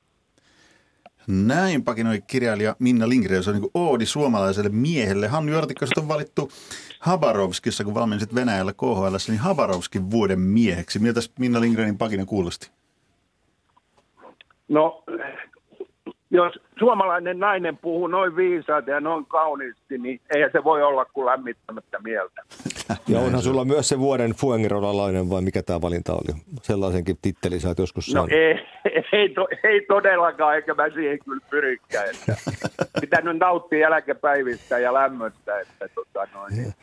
Näin 1.29 1.85
pakinoi 1.85 2.23
kirjailija 2.27 2.77
Minna 2.79 3.09
Lindgren, 3.09 3.43
se 3.43 3.51
on 3.51 3.57
niin 3.57 3.71
oodi 3.75 4.07
suomalaiselle 4.07 4.71
miehelle. 4.73 5.29
Hannu 5.29 5.53
Jortikka, 5.53 5.87
on 5.97 6.09
valittu 6.09 6.51
Habarovskissa, 7.01 7.85
kun 7.85 7.95
valmensit 7.95 8.35
Venäjällä 8.35 8.73
KHL, 8.73 9.17
niin 9.29 9.39
Habarovskin 9.39 10.11
vuoden 10.11 10.41
mieheksi. 10.41 10.99
Miltä 10.99 11.21
Minna 11.39 11.61
Lindgrenin 11.61 11.99
pakina 11.99 12.25
kuulosti? 12.25 12.71
No 14.69 15.05
jos 16.33 16.59
suomalainen 16.79 17.39
nainen 17.39 17.79
puhuu 17.79 18.07
noin 18.07 18.37
viisaita 18.37 18.91
ja 18.91 19.01
noin 19.01 19.27
kauniisti, 19.27 19.99
niin 19.99 20.21
ei 20.35 20.51
se 20.53 20.65
voi 20.65 20.83
olla 20.83 21.05
kuin 21.05 21.27
lämmittämättä 21.27 21.99
mieltä. 21.99 22.43
Ja 23.09 23.19
onhan 23.19 23.43
sulla 23.43 23.65
myös 23.65 23.89
se 23.89 23.99
vuoden 23.99 24.31
fuengironalainen 24.31 25.31
vai 25.31 25.43
mikä 25.43 25.63
tämä 25.63 25.81
valinta 25.81 26.13
oli? 26.13 26.41
Sellaisenkin 26.63 27.17
titteli 27.23 27.61
sä 27.61 27.75
joskus 27.79 28.15
No 28.15 28.27
ei, 28.31 28.55
ei, 29.13 29.29
to, 29.29 29.49
ei 29.65 29.81
todellakaan, 29.89 30.57
eikä 30.57 30.75
mä 30.75 30.91
siihen 30.95 31.19
kyllä 31.25 31.47
pyrikään. 31.51 32.07
Että 32.11 32.37
pitää 33.01 33.21
nyt 33.21 33.39
nauttia 33.39 33.79
jälkepäivistä 33.79 34.79
ja 34.79 34.95
lämmöstä. 34.95 35.61
Että, 35.61 35.89
tota, 35.95 36.29
noin. 36.35 36.75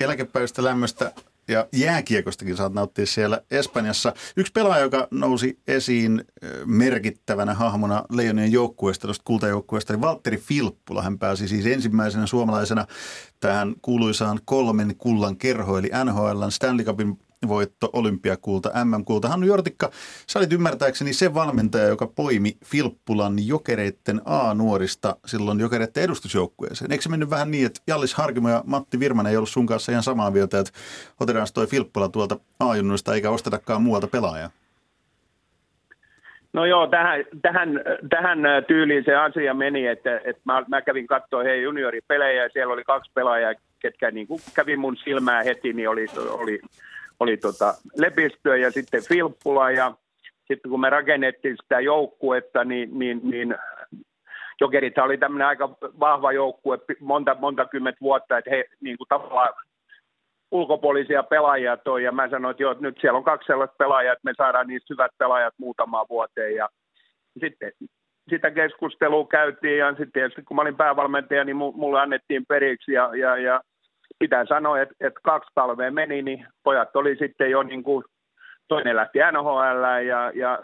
Eläkepäivistä 0.00 0.64
lämmöstä 0.64 1.12
ja 1.50 1.68
jääkiekostakin 1.72 2.56
saat 2.56 2.72
nauttia 2.72 3.06
siellä 3.06 3.40
Espanjassa. 3.50 4.12
Yksi 4.36 4.52
pelaaja, 4.52 4.82
joka 4.82 5.08
nousi 5.10 5.58
esiin 5.66 6.24
merkittävänä 6.66 7.54
hahmona 7.54 8.04
Leijonien 8.10 8.52
joukkueesta, 8.52 9.06
tuosta 9.06 9.24
kultajoukkueesta, 9.24 9.92
oli 9.92 10.00
Valtteri 10.00 10.36
Filppula. 10.36 11.02
Hän 11.02 11.18
pääsi 11.18 11.48
siis 11.48 11.66
ensimmäisenä 11.66 12.26
suomalaisena 12.26 12.86
tähän 13.40 13.74
kuuluisaan 13.82 14.40
kolmen 14.44 14.96
kullan 14.98 15.36
kerho, 15.36 15.78
eli 15.78 15.90
NHLn 16.04 16.52
Stanley 16.52 16.84
Cupin 16.84 17.18
voitto, 17.48 17.90
olympiakulta, 17.92 18.70
MM-kulta. 18.84 19.28
Hannu 19.28 19.46
Jortikka, 19.46 19.90
sä 20.26 20.38
olit 20.38 20.52
ymmärtääkseni 20.52 21.12
se 21.12 21.34
valmentaja, 21.34 21.88
joka 21.88 22.06
poimi 22.06 22.56
Filppulan 22.64 23.46
jokereitten 23.46 24.20
A-nuorista 24.24 25.16
silloin 25.26 25.60
jokereitten 25.60 26.02
edustusjoukkueeseen. 26.02 26.92
Eikö 26.92 27.02
se 27.02 27.08
mennyt 27.08 27.30
vähän 27.30 27.50
niin, 27.50 27.66
että 27.66 27.80
Jallis 27.86 28.14
Harkimo 28.14 28.48
ja 28.48 28.62
Matti 28.66 29.00
Virmanen 29.00 29.30
ei 29.30 29.36
ollut 29.36 29.48
sun 29.48 29.66
kanssa 29.66 29.92
ihan 29.92 30.02
samaa 30.02 30.30
mieltä, 30.30 30.58
että 30.58 30.72
otetaan 31.20 31.46
toi 31.54 31.66
Filppula 31.66 32.08
tuolta 32.08 32.36
A-junnuista 32.60 33.14
eikä 33.14 33.30
ostetakaan 33.30 33.82
muualta 33.82 34.06
pelaajaa? 34.06 34.50
No 36.52 36.64
joo, 36.64 36.86
tähän, 36.86 37.24
tähän, 37.42 37.80
tähän 38.10 38.38
tyyliin 38.66 39.04
se 39.04 39.14
asia 39.14 39.54
meni, 39.54 39.86
että, 39.86 40.20
että 40.24 40.42
mä, 40.44 40.64
mä 40.68 40.82
kävin 40.82 41.06
katsoa 41.06 41.42
hei 41.42 41.62
junioripelejä 41.62 42.42
ja 42.42 42.48
siellä 42.52 42.74
oli 42.74 42.84
kaksi 42.84 43.10
pelaajaa, 43.14 43.54
ketkä 43.78 44.10
niin 44.10 44.26
kuin 44.26 44.40
kävi 44.54 44.76
mun 44.76 44.96
silmää 44.96 45.42
heti, 45.42 45.72
niin 45.72 45.88
oli, 45.88 46.06
oli 46.30 46.60
oli 47.20 47.36
tota 47.36 47.74
Lepistöä 47.96 48.56
ja 48.56 48.70
sitten 48.70 49.02
Filppula 49.08 49.70
ja 49.70 49.94
sitten 50.48 50.70
kun 50.70 50.80
me 50.80 50.90
rakennettiin 50.90 51.56
sitä 51.62 51.80
joukkuetta, 51.80 52.64
niin, 52.64 52.98
niin, 52.98 53.20
niin 53.22 53.54
Jokerit 54.60 54.98
oli 54.98 55.18
tämmöinen 55.18 55.46
aika 55.46 55.68
vahva 55.80 56.32
joukkue 56.32 56.78
monta, 57.00 57.36
monta 57.40 57.64
kymmentä 57.64 58.00
vuotta, 58.00 58.38
että 58.38 58.50
he 58.50 58.64
niin 58.80 58.96
kuin 58.96 59.08
tavallaan 59.08 59.54
ulkopuolisia 60.50 61.22
pelaajia 61.22 61.76
toi, 61.76 62.04
ja 62.04 62.12
mä 62.12 62.28
sanoin, 62.28 62.50
että, 62.50 62.62
joo, 62.62 62.72
että 62.72 62.82
nyt 62.82 62.98
siellä 63.00 63.16
on 63.16 63.24
kaksi 63.24 63.46
sellaista 63.46 63.76
pelaajaa, 63.78 64.12
että 64.12 64.24
me 64.24 64.32
saadaan 64.36 64.66
niistä 64.66 64.94
hyvät 64.94 65.10
pelaajat 65.18 65.54
muutamaan 65.58 66.06
vuoteen, 66.10 66.54
ja 66.54 66.68
sitten 67.40 67.72
sitä 68.30 68.50
keskustelua 68.50 69.26
käytiin, 69.26 69.78
ja 69.78 69.94
sitten 69.94 70.44
kun 70.44 70.54
mä 70.54 70.62
olin 70.62 70.76
päävalmentaja, 70.76 71.44
niin 71.44 71.56
mulle 71.56 72.00
annettiin 72.00 72.46
periksi, 72.46 72.92
ja, 72.92 73.10
ja, 73.16 73.36
ja 73.36 73.60
pitää 74.20 74.46
sanoa, 74.46 74.80
että, 74.80 74.94
että 75.00 75.20
kaksi 75.22 75.50
talvea 75.54 75.90
meni, 75.90 76.22
niin 76.22 76.46
pojat 76.62 76.96
oli 76.96 77.16
sitten 77.16 77.50
jo 77.50 77.62
niin 77.62 77.82
kuin, 77.82 78.04
toinen 78.68 78.96
lähti 78.96 79.18
NHL 79.18 80.04
ja, 80.06 80.32
ja 80.34 80.58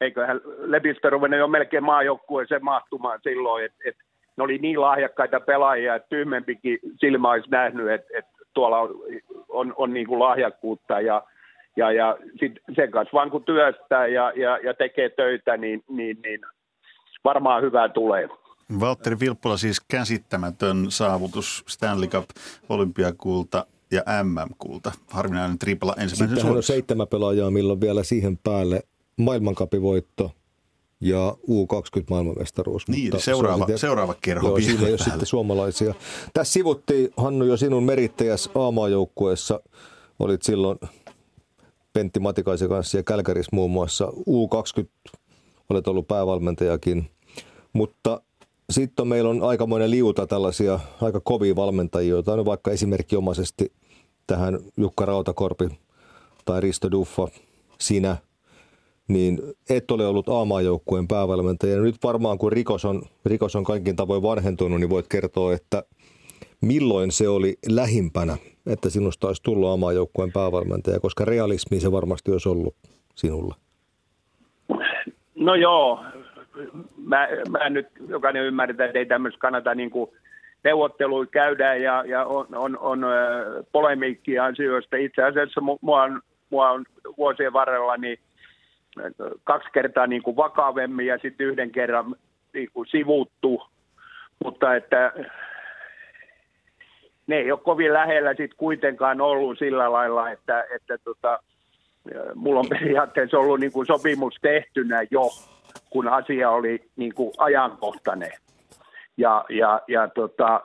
eiköhän 0.00 0.40
Lepistö 0.58 1.10
ruvennut 1.10 1.40
jo 1.40 1.48
melkein 1.48 1.84
maajoukkueeseen 1.84 2.64
mahtumaan 2.64 3.18
silloin, 3.22 3.64
että, 3.64 3.78
että 3.84 4.04
ne 4.36 4.44
oli 4.44 4.58
niin 4.58 4.80
lahjakkaita 4.80 5.40
pelaajia, 5.40 5.94
että 5.94 6.08
tyhmempikin 6.08 6.78
silmä 7.00 7.30
olisi 7.30 7.50
nähnyt, 7.50 7.90
että, 7.90 8.18
että 8.18 8.30
tuolla 8.54 8.78
on, 8.78 8.90
on, 9.48 9.74
on 9.76 9.92
niin 9.94 10.06
kuin 10.06 10.18
lahjakkuutta 10.20 11.00
ja, 11.00 11.22
ja, 11.76 11.92
ja 11.92 12.16
sit 12.40 12.52
sen 12.74 12.90
kanssa 12.90 13.16
vaan 13.16 13.30
kun 13.30 13.44
työstää 13.44 14.06
ja, 14.06 14.32
ja, 14.36 14.58
ja 14.58 14.74
tekee 14.74 15.08
töitä, 15.08 15.56
niin, 15.56 15.82
niin, 15.88 16.16
niin 16.24 16.40
varmaan 17.24 17.62
hyvää 17.62 17.88
tulee. 17.88 18.28
Valtteri 18.80 19.20
Vilppula 19.20 19.56
siis 19.56 19.80
käsittämätön 19.88 20.86
saavutus 20.88 21.64
Stanley 21.68 22.08
Cup, 22.08 22.24
olympiakulta 22.68 23.66
ja 23.90 24.02
MM-kulta. 24.22 24.92
Harvinainen 25.06 25.58
tripla 25.58 25.94
ensimmäisen 25.98 26.36
Sitten 26.36 26.56
on 26.56 26.62
seitsemän 26.62 27.08
pelaajaa, 27.08 27.50
milloin 27.50 27.80
vielä 27.80 28.02
siihen 28.02 28.38
päälle 28.38 28.82
maailmankapivoitto 29.16 30.30
ja 31.00 31.36
U20 31.48 32.04
maailmanmestaruus. 32.10 32.88
Niin, 32.88 33.04
mutta 33.04 33.24
seuraava, 33.24 33.58
sitten, 33.58 33.78
seuraava 33.78 34.14
kerho 34.20 34.48
joo, 34.48 34.60
siinä 34.60 34.86
ei 34.86 34.98
sitten 34.98 35.26
suomalaisia. 35.26 35.94
Tässä 36.34 36.52
sivuttiin, 36.52 37.10
Hannu, 37.16 37.44
jo 37.44 37.56
sinun 37.56 37.84
merittäjäs 37.84 38.50
A-maajoukkueessa. 38.54 39.60
Olit 40.18 40.42
silloin 40.42 40.78
Pentti 41.92 42.20
Matikaisen 42.20 42.68
kanssa 42.68 42.96
ja 42.96 43.02
Kälkäris 43.02 43.52
muun 43.52 43.70
muassa. 43.70 44.04
U20 44.06 45.18
olet 45.70 45.88
ollut 45.88 46.08
päävalmentajakin, 46.08 47.10
mutta 47.72 48.20
sitten 48.72 49.08
meillä 49.08 49.30
on 49.30 49.42
aikamoinen 49.42 49.90
liuta 49.90 50.26
tällaisia 50.26 50.80
aika 51.00 51.20
kovia 51.20 51.56
valmentajia, 51.56 52.10
joita 52.10 52.32
on 52.32 52.44
vaikka 52.44 52.70
esimerkkiomaisesti 52.70 53.72
tähän 54.26 54.58
Jukka 54.76 55.04
Rautakorpi 55.04 55.68
tai 56.44 56.60
Risto 56.60 56.90
Duffa, 56.90 57.28
sinä, 57.80 58.16
niin 59.08 59.38
et 59.70 59.90
ole 59.90 60.06
ollut 60.06 60.28
A-maajoukkueen 60.28 61.08
päävalmentaja. 61.08 61.80
Nyt 61.80 61.96
varmaan 62.02 62.38
kun 62.38 62.52
rikos 62.52 62.84
on, 62.84 63.02
rikos 63.24 63.56
on 63.56 63.64
kaikin 63.64 63.96
tavoin 63.96 64.22
vanhentunut, 64.22 64.80
niin 64.80 64.90
voit 64.90 65.08
kertoa, 65.08 65.54
että 65.54 65.82
milloin 66.60 67.10
se 67.12 67.28
oli 67.28 67.58
lähimpänä, 67.68 68.38
että 68.66 68.90
sinusta 68.90 69.26
olisi 69.26 69.42
tullut 69.42 69.70
A-maajoukkueen 69.70 70.32
päävalmentaja, 70.32 71.00
koska 71.00 71.24
realismi 71.24 71.80
se 71.80 71.92
varmasti 71.92 72.32
olisi 72.32 72.48
ollut 72.48 72.74
sinulla. 73.14 73.54
No 75.34 75.54
joo, 75.54 75.98
mä, 77.16 77.28
mä 77.50 77.70
nyt 77.70 77.88
jokainen 78.08 78.44
ymmärtää, 78.44 78.86
että 78.86 78.98
ei 78.98 79.06
tämmöistä 79.06 79.40
kannata 79.40 79.74
niin 79.74 79.90
kuin 79.90 80.10
neuvotteluja 80.64 81.26
käydä 81.26 81.74
ja, 81.74 82.04
ja 82.06 82.24
on, 82.24 82.46
on, 82.54 82.78
on 82.78 83.04
polemiikkia 83.72 84.44
asioista. 84.44 84.96
Itse 84.96 85.22
asiassa 85.22 85.60
mua 85.80 86.02
on, 86.02 86.22
mua 86.50 86.70
on 86.70 86.84
vuosien 87.18 87.52
varrella 87.52 87.96
niin 87.96 88.18
kaksi 89.44 89.68
kertaa 89.72 90.06
niin 90.06 90.22
kuin 90.22 90.36
vakavemmin 90.36 91.06
ja 91.06 91.18
sitten 91.18 91.46
yhden 91.46 91.70
kerran 91.70 92.14
niin 92.54 92.68
kuin 92.74 92.88
sivuttu, 92.88 93.62
mutta 94.44 94.74
että 94.74 95.12
ne 97.26 97.36
ei 97.36 97.52
ole 97.52 97.60
kovin 97.60 97.92
lähellä 97.92 98.30
sitten 98.30 98.56
kuitenkaan 98.56 99.20
ollut 99.20 99.58
sillä 99.58 99.92
lailla, 99.92 100.30
että, 100.30 100.64
että 100.74 100.98
tota, 100.98 101.38
mulla 102.34 102.60
on 102.60 102.68
periaatteessa 102.68 103.38
ollut 103.38 103.60
niin 103.60 103.72
kuin 103.72 103.86
sopimus 103.86 104.34
tehtynä 104.42 105.02
jo, 105.10 105.30
kun 105.92 106.08
asia 106.08 106.50
oli 106.50 106.84
niin 106.96 107.14
kuin 107.14 107.32
ajankohtainen. 107.38 108.32
Ja, 109.16 109.44
ja, 109.48 109.80
ja 109.88 110.08
tota, 110.08 110.60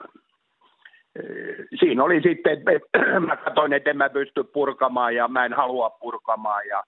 siinä 1.78 2.04
oli 2.04 2.20
sitten, 2.22 2.52
että 2.52 2.98
mä 3.26 3.36
katsoin, 3.36 3.72
että 3.72 3.90
en 3.90 3.96
mä 3.96 4.10
pysty 4.10 4.44
purkamaan 4.44 5.14
ja 5.14 5.28
mä 5.28 5.44
en 5.44 5.52
halua 5.52 5.90
purkamaan 5.90 6.62
ja, 6.66 6.82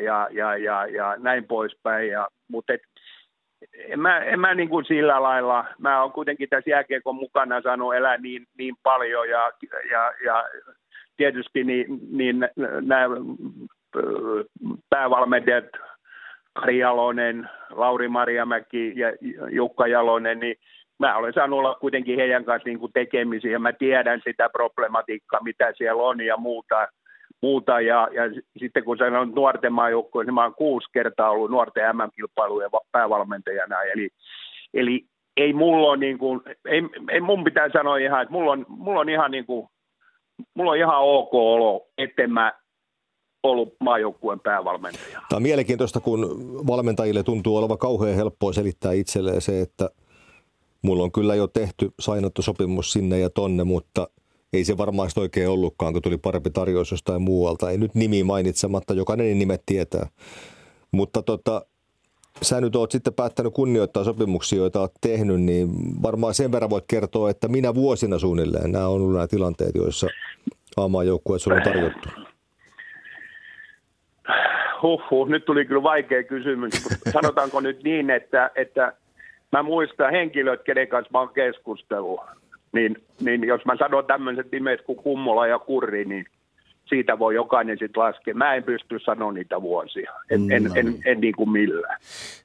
ja, 0.00 0.28
ja, 0.30 0.56
ja, 0.56 0.86
ja 0.86 1.16
näin 1.18 1.44
poispäin. 1.44 2.08
Ja, 2.08 2.28
mutta 2.48 2.72
et, 2.72 2.80
en 3.74 4.00
mä, 4.00 4.18
en 4.18 4.40
mä 4.40 4.54
niin 4.54 4.68
kuin 4.68 4.84
sillä 4.84 5.22
lailla, 5.22 5.64
mä 5.78 6.02
oon 6.02 6.12
kuitenkin 6.12 6.48
tässä 6.48 6.70
jääkiekon 6.70 7.14
mukana 7.14 7.62
saanut 7.62 7.94
elää 7.94 8.16
niin, 8.16 8.46
niin 8.58 8.74
paljon 8.82 9.28
ja, 9.28 9.52
ja, 9.90 10.12
ja 10.24 10.44
tietysti 11.16 11.64
niin, 11.64 11.86
niin 12.10 12.48
nämä 12.80 13.06
päävalmentajat 14.90 15.64
Jalonen, 16.78 17.48
Lauri 17.70 18.08
Marjamäki 18.08 18.92
ja 18.96 19.12
Jukka 19.50 19.86
Jalonen, 19.86 20.40
niin 20.40 20.56
mä 20.98 21.16
olen 21.16 21.32
saanut 21.32 21.58
olla 21.58 21.74
kuitenkin 21.74 22.16
heidän 22.16 22.44
kanssa 22.44 22.68
niin 22.68 22.78
kuin 22.78 22.92
tekemisiä 22.92 23.52
ja 23.52 23.58
mä 23.58 23.72
tiedän 23.72 24.20
sitä 24.24 24.48
problematiikkaa, 24.48 25.42
mitä 25.42 25.72
siellä 25.76 26.02
on 26.02 26.20
ja 26.20 26.36
muuta. 26.36 26.88
muuta. 27.42 27.80
Ja, 27.80 28.08
ja 28.12 28.22
sitten 28.58 28.84
kun 28.84 28.98
sanon 28.98 29.32
nuorten 29.34 29.72
maajoukkoja, 29.72 30.24
niin 30.24 30.34
mä 30.34 30.42
olen 30.42 30.54
kuusi 30.54 30.88
kertaa 30.92 31.30
ollut 31.30 31.50
nuorten 31.50 31.96
MM-kilpailujen 31.96 32.70
päävalmentajana. 32.92 33.82
Eli, 33.82 34.08
eli 34.74 35.04
ei 35.36 35.52
mulla 35.52 35.88
ole 35.88 35.96
niin 35.96 36.18
kuin, 36.18 36.40
ei, 36.64 36.82
ei 37.10 37.20
mun 37.20 37.44
pitää 37.44 37.68
sanoa 37.72 37.96
ihan, 37.96 38.22
että 38.22 38.32
mulla 38.32 38.52
on, 38.52 38.66
mulla 38.68 39.00
on 39.00 39.08
ihan 39.08 39.30
niin 39.30 39.46
kuin, 39.46 39.68
mulla 40.54 40.70
on 40.70 40.76
ihan 40.76 40.98
ok 40.98 41.34
olo, 41.34 41.88
etten 41.98 42.32
mä 42.32 42.52
ollut 43.50 43.74
maajoukkueen 43.80 44.40
päävalmentaja. 44.40 45.20
Tämä 45.28 45.36
on 45.36 45.42
mielenkiintoista, 45.42 46.00
kun 46.00 46.50
valmentajille 46.66 47.22
tuntuu 47.22 47.56
olevan 47.56 47.78
kauhean 47.78 48.16
helppoa 48.16 48.52
selittää 48.52 48.92
itselleen 48.92 49.40
se, 49.40 49.60
että 49.60 49.90
mulla 50.82 51.02
on 51.02 51.12
kyllä 51.12 51.34
jo 51.34 51.46
tehty 51.46 51.92
sainattu 52.00 52.42
sopimus 52.42 52.92
sinne 52.92 53.18
ja 53.18 53.30
tonne, 53.30 53.64
mutta 53.64 54.08
ei 54.52 54.64
se 54.64 54.78
varmaan 54.78 55.10
oikein 55.16 55.48
ollutkaan, 55.48 55.92
kun 55.92 56.02
tuli 56.02 56.18
parempi 56.18 56.50
tarjous 56.50 56.90
jostain 56.90 57.22
muualta. 57.22 57.70
Ei 57.70 57.78
nyt 57.78 57.94
nimi 57.94 58.22
mainitsematta, 58.24 58.94
jokainen 58.94 59.38
nimet 59.38 59.62
tietää. 59.66 60.06
Mutta 60.92 61.22
tota, 61.22 61.66
sä 62.42 62.60
nyt 62.60 62.76
oot 62.76 62.90
sitten 62.90 63.14
päättänyt 63.14 63.54
kunnioittaa 63.54 64.04
sopimuksia, 64.04 64.58
joita 64.58 64.80
oot 64.80 64.92
tehnyt, 65.00 65.40
niin 65.40 65.68
varmaan 66.02 66.34
sen 66.34 66.52
verran 66.52 66.70
voit 66.70 66.84
kertoa, 66.88 67.30
että 67.30 67.48
minä 67.48 67.74
vuosina 67.74 68.18
suunnilleen 68.18 68.72
nämä 68.72 68.88
on 68.88 68.94
ollut 68.94 69.12
nämä 69.12 69.26
tilanteet, 69.26 69.74
joissa 69.74 70.06
A-maajoukkueet 70.76 71.42
sulla 71.42 71.56
on 71.56 71.62
tarjottu. 71.62 72.25
Huhhuh, 74.82 75.28
nyt 75.28 75.44
tuli 75.44 75.64
kyllä 75.64 75.82
vaikea 75.82 76.22
kysymys, 76.22 76.82
mutta 76.82 77.10
sanotaanko 77.10 77.60
nyt 77.60 77.82
niin, 77.82 78.10
että, 78.10 78.50
että 78.54 78.92
mä 79.52 79.62
muistan 79.62 80.10
henkilöt, 80.10 80.62
kenen 80.62 80.88
kanssa 80.88 81.10
mä 81.12 81.18
oon 81.18 81.34
keskustellut. 81.34 82.20
Niin, 82.72 82.96
niin 83.20 83.44
jos 83.44 83.64
mä 83.64 83.76
sanon 83.76 84.06
tämmöiset 84.06 84.52
nimet 84.52 84.82
kuin 84.82 84.98
Kummola 84.98 85.46
ja 85.46 85.58
Kurri, 85.58 86.04
niin 86.04 86.26
siitä 86.88 87.18
voi 87.18 87.34
jokainen 87.34 87.78
sitten 87.78 88.02
laskea. 88.02 88.34
Mä 88.34 88.54
en 88.54 88.62
pysty 88.62 88.98
sanoa 88.98 89.32
niitä 89.32 89.62
vuosia, 89.62 90.12
en, 90.30 90.46
no. 90.46 90.54
en, 90.56 90.66
en, 90.66 90.76
en, 90.76 90.98
en 91.04 91.20
niin 91.20 91.34
kuin 91.36 91.50
millään. 91.50 92.00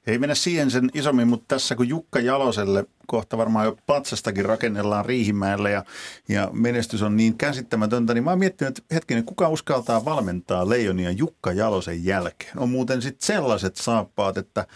Ei 0.06 0.18
mennä 0.18 0.34
siihen 0.34 0.70
sen 0.70 0.90
isommin, 0.94 1.28
mutta 1.28 1.44
tässä 1.48 1.74
kun 1.74 1.88
Jukka 1.88 2.20
Jaloselle 2.20 2.84
kohta 3.06 3.38
varmaan 3.38 3.66
jo 3.66 3.76
patsastakin 3.86 4.44
rakennellaan 4.44 5.04
Riihimäelle 5.04 5.70
ja, 5.70 5.84
ja 6.28 6.48
menestys 6.52 7.02
on 7.02 7.16
niin 7.16 7.38
käsittämätöntä, 7.38 8.14
niin 8.14 8.24
mä 8.24 8.30
oon 8.30 8.38
miettinyt, 8.38 8.78
että 8.78 8.94
hetkinen, 8.94 9.24
kuka 9.24 9.48
uskaltaa 9.48 10.04
valmentaa 10.04 10.68
Leijonia 10.68 11.10
Jukka 11.10 11.52
Jalosen 11.52 12.04
jälkeen? 12.04 12.58
On 12.58 12.68
muuten 12.68 13.02
sitten 13.02 13.26
sellaiset 13.26 13.76
saappaat, 13.76 14.36
että 14.36 14.66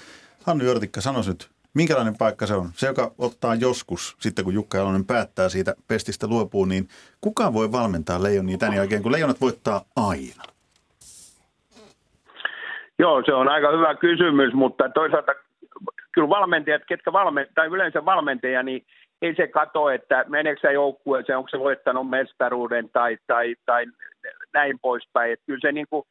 Hannu 0.45 0.65
Jortikka 0.65 1.01
sanoisi 1.01 1.31
nyt 1.31 1.49
Minkälainen 1.77 2.19
paikka 2.19 2.47
se 2.47 2.55
on? 2.55 2.69
Se, 2.73 2.87
joka 2.87 3.11
ottaa 3.19 3.55
joskus, 3.55 4.17
sitten 4.21 4.45
kun 4.45 4.55
Jukka 4.55 4.79
Jalonen 4.79 5.07
päättää 5.07 5.49
siitä 5.49 5.75
pestistä 5.89 6.27
luopuu, 6.27 6.65
niin 6.65 6.89
kuka 7.21 7.53
voi 7.53 7.73
valmentaa 7.73 8.23
Leijonia 8.23 8.59
tämän 8.59 8.77
jälkeen, 8.77 9.03
kun 9.03 9.13
Leijonat 9.13 9.41
voittaa 9.41 9.81
aina? 9.97 10.43
Joo, 12.99 13.23
se 13.27 13.35
on 13.35 13.49
aika 13.49 13.71
hyvä 13.77 13.95
kysymys, 13.95 14.55
mutta 14.55 14.89
toisaalta 14.89 15.33
kyllä 16.13 16.29
valmentajat, 16.29 16.83
ketkä 16.89 17.13
valmentajat, 17.13 17.55
tai 17.55 17.67
yleensä 17.67 18.05
valmentaja, 18.05 18.63
niin 18.63 18.87
ei 19.23 19.35
se 19.37 19.47
kato, 19.47 19.91
että 19.91 20.25
meneekö 20.29 20.61
se 20.61 20.73
joukkueeseen, 20.73 21.39
onko 21.39 21.49
se 21.49 21.59
voittanut 21.59 22.11
mestaruuden 22.11 22.91
tai, 22.93 23.19
tai, 23.27 23.55
tai 23.67 23.87
näin 24.55 24.79
poispäin. 24.79 25.33
Että 25.33 25.47
kyllä 25.47 25.61
se 25.63 25.73
niin 25.73 25.87
kuin 25.91 26.07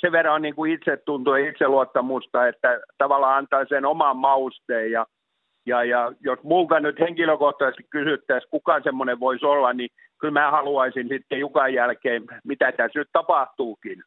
sen 0.00 0.12
verran 0.12 0.42
niin 0.42 0.54
kuin 0.54 0.72
itse 0.72 0.96
tuntuu 0.96 1.34
ja 1.34 1.48
itseluottamusta, 1.48 2.48
että 2.48 2.80
tavallaan 2.98 3.38
antaa 3.38 3.64
sen 3.68 3.84
oman 3.84 4.16
mausteen 4.16 4.90
ja, 4.90 5.06
ja, 5.66 5.84
ja 5.84 6.12
jos 6.20 6.38
multa 6.42 6.80
nyt 6.80 7.00
henkilökohtaisesti 7.00 7.86
kysyttäisiin, 7.90 8.50
kuka 8.50 8.80
semmoinen 8.80 9.20
voisi 9.20 9.46
olla, 9.46 9.72
niin 9.72 9.90
kyllä 10.18 10.32
mä 10.32 10.50
haluaisin 10.50 11.08
sitten 11.08 11.40
Jukan 11.40 11.74
jälkeen, 11.74 12.24
mitä 12.44 12.72
tässä 12.72 12.98
nyt 12.98 13.08
tapahtuukin, 13.12 14.02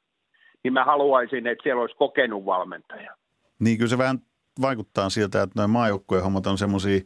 niin 0.63 0.73
mä 0.73 0.83
haluaisin, 0.83 1.47
että 1.47 1.63
siellä 1.63 1.81
olisi 1.81 1.95
kokenut 1.95 2.45
valmentaja. 2.45 3.15
Niin 3.59 3.77
kyllä 3.77 3.89
se 3.89 3.97
vähän 3.97 4.19
vaikuttaa 4.61 5.09
siltä, 5.09 5.41
että 5.41 5.59
noin 5.59 5.69
maajoukkueen 5.69 6.23
hommat 6.23 6.47
on 6.47 6.57
semmoisia 6.57 6.99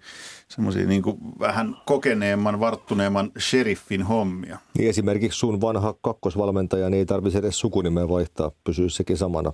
semmosia 0.47 0.87
niin 0.87 1.03
vähän 1.39 1.75
kokeneemman, 1.85 2.59
varttuneemman 2.59 3.31
sheriffin 3.39 4.03
hommia. 4.03 4.57
Niin 4.77 4.89
esimerkiksi 4.89 5.39
sun 5.39 5.61
vanha 5.61 5.93
kakkosvalmentaja, 6.01 6.89
niin 6.89 6.99
ei 6.99 7.05
tarvitse 7.05 7.39
edes 7.39 7.59
sukunimeä 7.59 8.09
vaihtaa, 8.09 8.51
pysyy 8.63 8.89
sekin 8.89 9.17
samana. 9.17 9.53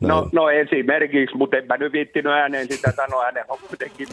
No, 0.00 0.28
no 0.32 0.50
esimerkiksi, 0.50 1.36
mutta 1.36 1.56
enpä 1.56 1.76
nyt 1.76 1.92
viittinyt 1.92 2.32
ääneen 2.32 2.68
sitä 2.68 2.92
sanoa, 2.96 3.24
hänellä 3.24 3.52
on 3.52 3.58
kuitenkin 3.68 4.08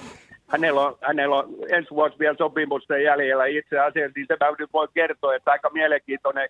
hänellä 0.48 0.82
on, 0.82 0.98
hänellä 1.02 1.36
on 1.36 1.56
ensi 1.70 1.90
vuosi 1.92 2.20
vielä 2.20 2.36
sopimusta 2.38 2.98
jäljellä. 2.98 3.46
Itse 3.46 3.80
asiassa, 3.80 4.14
niin 4.16 4.26
se 4.28 4.38
mä 4.40 4.56
nyt 4.60 4.74
voi 4.74 4.88
kertoa, 4.94 5.36
että 5.36 5.52
aika 5.52 5.70
mielenkiintoinen 5.70 6.50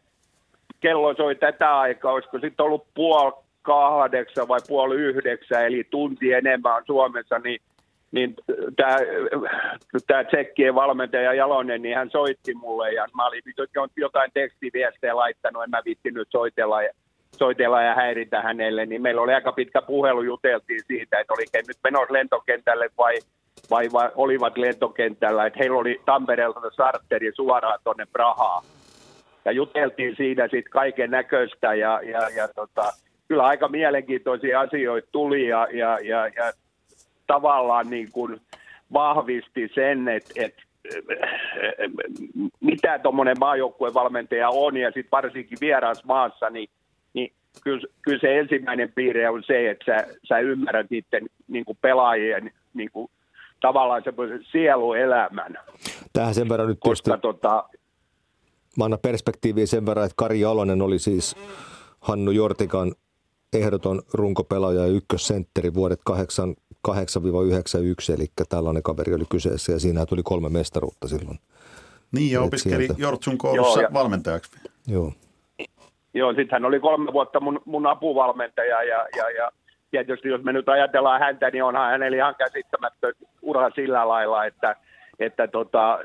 kello 0.79 1.15
soi 1.15 1.35
tätä 1.35 1.79
aikaa, 1.79 2.13
olisiko 2.13 2.39
sitten 2.39 2.65
ollut 2.65 2.87
puoli 2.93 3.33
kahdeksan 3.67 4.47
vai 4.47 4.59
puoli 4.67 4.95
yhdeksän, 4.95 5.65
eli 5.65 5.83
tunti 5.89 6.33
enemmän 6.33 6.83
Suomessa, 6.85 7.39
niin, 7.39 7.61
niin 8.11 8.35
tämä, 8.75 10.23
tsekkien 10.23 10.75
valmentaja 10.75 11.33
Jalonen, 11.33 11.81
niin 11.81 11.95
hän 11.95 12.09
soitti 12.09 12.53
mulle 12.53 12.91
ja 12.91 13.05
mä 13.15 13.27
olin 13.27 13.41
jotain 13.95 14.31
tekstiviestejä 14.33 15.15
laittanut, 15.15 15.63
en 15.63 15.69
mä 15.69 15.81
viittinyt 15.85 16.27
soitella 16.31 16.81
ja, 16.81 16.91
soitella 17.31 17.81
ja 17.81 17.95
häiritä 17.95 18.41
hänelle, 18.41 18.85
niin 18.85 19.01
meillä 19.01 19.21
oli 19.21 19.33
aika 19.33 19.51
pitkä 19.51 19.81
puhelu, 19.81 20.21
juteltiin 20.21 20.83
siitä, 20.87 21.19
että 21.19 21.33
oli 21.33 21.45
nyt 21.67 21.77
menossa 21.83 22.13
lentokentälle 22.13 22.89
vai, 22.97 23.15
vai, 23.69 23.89
vai 23.93 24.11
olivat 24.15 24.57
lentokentällä, 24.57 25.45
että 25.45 25.59
heillä 25.59 25.77
oli 25.77 26.01
Tampereelta 26.05 26.61
sarteri 26.75 27.31
suoraan 27.35 27.79
tuonne 27.83 28.05
Prahaan. 28.11 28.63
Ja 29.45 29.51
juteltiin 29.51 30.15
siinä 30.15 30.43
sitten 30.43 30.71
kaiken 30.71 31.11
näköistä 31.11 31.73
ja, 31.73 32.01
ja, 32.03 32.29
ja 32.35 32.47
tota, 32.47 32.93
kyllä 33.27 33.43
aika 33.43 33.67
mielenkiintoisia 33.67 34.59
asioita 34.59 35.07
tuli 35.11 35.47
ja, 35.47 35.67
ja, 35.71 35.99
ja, 35.99 36.27
ja 36.27 36.53
tavallaan 37.27 37.89
niin 37.89 38.11
kuin 38.11 38.41
vahvisti 38.93 39.71
sen, 39.75 40.07
että, 40.07 40.33
että 40.35 40.61
mitä 42.59 42.99
tuommoinen 42.99 43.39
maajoukkuevalmentaja 43.39 44.49
on 44.49 44.77
ja 44.77 44.87
sitten 44.87 45.11
varsinkin 45.11 45.57
maassa, 46.05 46.49
niin, 46.49 46.69
niin 47.13 47.33
kyllä, 47.63 47.87
kyllä 48.01 48.19
se 48.19 48.39
ensimmäinen 48.39 48.91
piirre 48.95 49.29
on 49.29 49.43
se, 49.47 49.69
että 49.69 49.85
sä, 49.85 50.07
sä 50.27 50.39
ymmärrät 50.39 50.89
niiden 50.89 51.27
niin 51.47 51.65
kuin 51.65 51.77
pelaajien 51.81 52.51
niin 52.73 52.91
kuin, 52.91 53.11
tavallaan 53.61 54.03
semmoisen 54.03 54.45
sieluelämän. 54.51 55.57
Tähän 56.13 56.33
sen 56.33 56.49
verran 56.49 56.67
nyt 56.67 56.77
Koska 56.79 57.03
tietysti, 57.03 57.21
tota, 57.21 57.69
mä 58.77 58.85
annan 58.85 58.99
perspektiiviä 59.01 59.65
sen 59.65 59.85
verran, 59.85 60.05
että 60.05 60.15
Kari 60.17 60.39
Jalonen 60.39 60.81
oli 60.81 60.99
siis 60.99 61.35
Hannu 61.99 62.31
Jortikan 62.31 62.93
ehdoton 63.59 64.01
runkopelaaja 64.13 64.81
ja 64.81 64.87
ykkössentteri 64.87 65.73
vuodet 65.73 65.99
8-91, 66.09 66.13
eli 68.15 68.25
tällainen 68.49 68.83
kaveri 68.83 69.13
oli 69.13 69.25
kyseessä 69.29 69.71
ja 69.71 69.79
siinä 69.79 70.05
tuli 70.05 70.21
kolme 70.23 70.49
mestaruutta 70.49 71.07
silloin. 71.07 71.39
Niin 72.11 72.31
ja 72.31 72.41
opiskeli 72.41 72.85
sieltä... 72.85 73.01
Jortsun 73.01 73.37
koulussa 73.37 73.79
Joo, 73.79 73.87
ja... 73.87 73.93
valmentajaksi. 73.93 74.51
Joo. 74.87 75.13
Joo, 76.13 76.33
sitten 76.33 76.51
hän 76.51 76.65
oli 76.65 76.79
kolme 76.79 77.13
vuotta 77.13 77.39
mun, 77.39 77.61
mun 77.65 77.87
apuvalmentaja 77.87 78.83
ja, 78.83 79.07
ja, 79.17 79.29
ja 79.29 79.51
tietysti 79.91 80.29
jos 80.29 80.43
me 80.43 80.53
nyt 80.53 80.69
ajatellaan 80.69 81.19
häntä, 81.19 81.49
niin 81.49 81.63
onhan 81.63 81.91
hänellä 81.91 82.17
ihan 82.17 82.35
käsittämättä 82.35 83.07
ura 83.41 83.69
sillä 83.75 84.07
lailla, 84.07 84.45
että, 84.45 84.75
että 85.19 85.47
tota, 85.47 85.99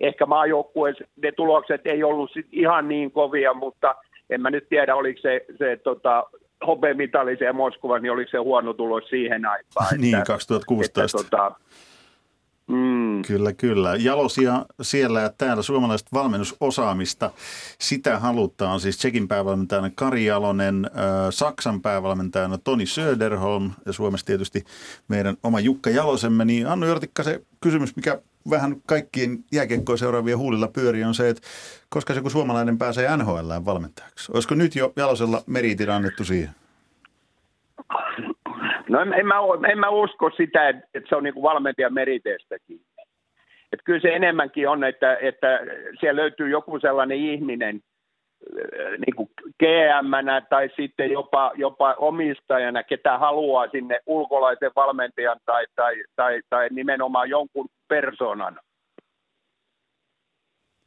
ehkä 0.00 0.26
maajoukkueessa 0.26 1.04
ne 1.22 1.32
tulokset 1.32 1.80
ei 1.84 2.04
ollut 2.04 2.30
sit 2.32 2.46
ihan 2.52 2.88
niin 2.88 3.10
kovia, 3.10 3.54
mutta 3.54 3.94
en 4.30 4.40
mä 4.40 4.50
nyt 4.50 4.68
tiedä, 4.68 4.94
oliko 4.94 5.20
se, 5.20 5.44
se 5.58 5.76
tota, 5.76 6.24
hopeamitali 6.66 7.36
se 7.36 7.52
Moskova, 7.52 7.98
niin 7.98 8.12
oliko 8.12 8.30
se 8.30 8.38
huono 8.38 8.72
tulos 8.74 9.04
siihen 9.10 9.46
aikaan. 9.46 10.00
niin, 10.00 10.22
2016. 10.26 11.20
Että, 11.20 11.30
tota, 11.30 11.54
Mm. 12.68 13.22
Kyllä, 13.22 13.52
kyllä. 13.52 13.96
Jalosia 13.98 14.66
siellä 14.82 15.20
ja 15.20 15.30
täällä 15.38 15.62
suomalaista 15.62 16.08
valmennusosaamista. 16.12 17.30
Sitä 17.78 18.18
halutaan 18.18 18.80
siis 18.80 18.96
Tsekin 18.98 19.28
päävalmentajana 19.28 19.90
Kari 19.94 20.24
Jalonen, 20.24 20.84
äh, 20.84 20.92
Saksan 21.30 21.82
päävalmentajana 21.82 22.58
Toni 22.58 22.86
Söderholm 22.86 23.70
ja 23.86 23.92
Suomessa 23.92 24.26
tietysti 24.26 24.64
meidän 25.08 25.36
oma 25.42 25.60
Jukka 25.60 25.90
Jalosemme. 25.90 26.44
Niin 26.44 26.66
Annu 26.66 26.86
Jortikka, 26.86 27.22
se 27.22 27.40
kysymys, 27.60 27.96
mikä 27.96 28.20
vähän 28.50 28.76
kaikkien 28.86 29.38
jääkiekkoa 29.52 29.96
seuraavien 29.96 30.38
huulilla 30.38 30.68
pyörii, 30.68 31.04
on 31.04 31.14
se, 31.14 31.28
että 31.28 31.42
koska 31.88 32.14
se 32.14 32.20
kun 32.20 32.30
suomalainen 32.30 32.78
pääsee 32.78 33.16
NHL 33.16 33.50
valmentajaksi. 33.64 34.32
Olisiko 34.34 34.54
nyt 34.54 34.76
jo 34.76 34.92
Jalosella 34.96 35.42
meriitin 35.46 35.90
annettu 35.90 36.24
siihen? 36.24 36.50
No 38.88 39.00
en, 39.00 39.12
en, 39.12 39.26
mä, 39.26 39.34
en 39.72 39.78
mä 39.78 39.88
usko 39.88 40.30
sitä, 40.30 40.68
että, 40.68 41.00
se 41.08 41.16
on 41.16 41.24
niin 41.24 41.42
valmentajan 41.42 41.94
meriteestäkin. 41.94 42.80
Että 43.72 43.84
kyllä 43.84 44.00
se 44.00 44.08
enemmänkin 44.08 44.68
on, 44.68 44.84
että, 44.84 45.16
että 45.20 45.60
siellä 46.00 46.20
löytyy 46.20 46.48
joku 46.48 46.78
sellainen 46.80 47.18
ihminen 47.18 47.80
niin 49.06 49.16
kuin 49.16 49.28
gm 49.58 50.46
tai 50.50 50.70
sitten 50.76 51.10
jopa, 51.10 51.52
jopa 51.54 51.94
omistajana, 51.98 52.82
ketä 52.82 53.18
haluaa 53.18 53.68
sinne 53.68 54.00
ulkolaisen 54.06 54.70
valmentajan 54.76 55.40
tai, 55.46 55.66
tai, 55.76 55.94
tai, 56.16 56.40
tai 56.50 56.68
nimenomaan 56.70 57.30
jonkun 57.30 57.68
persoonan. 57.88 58.60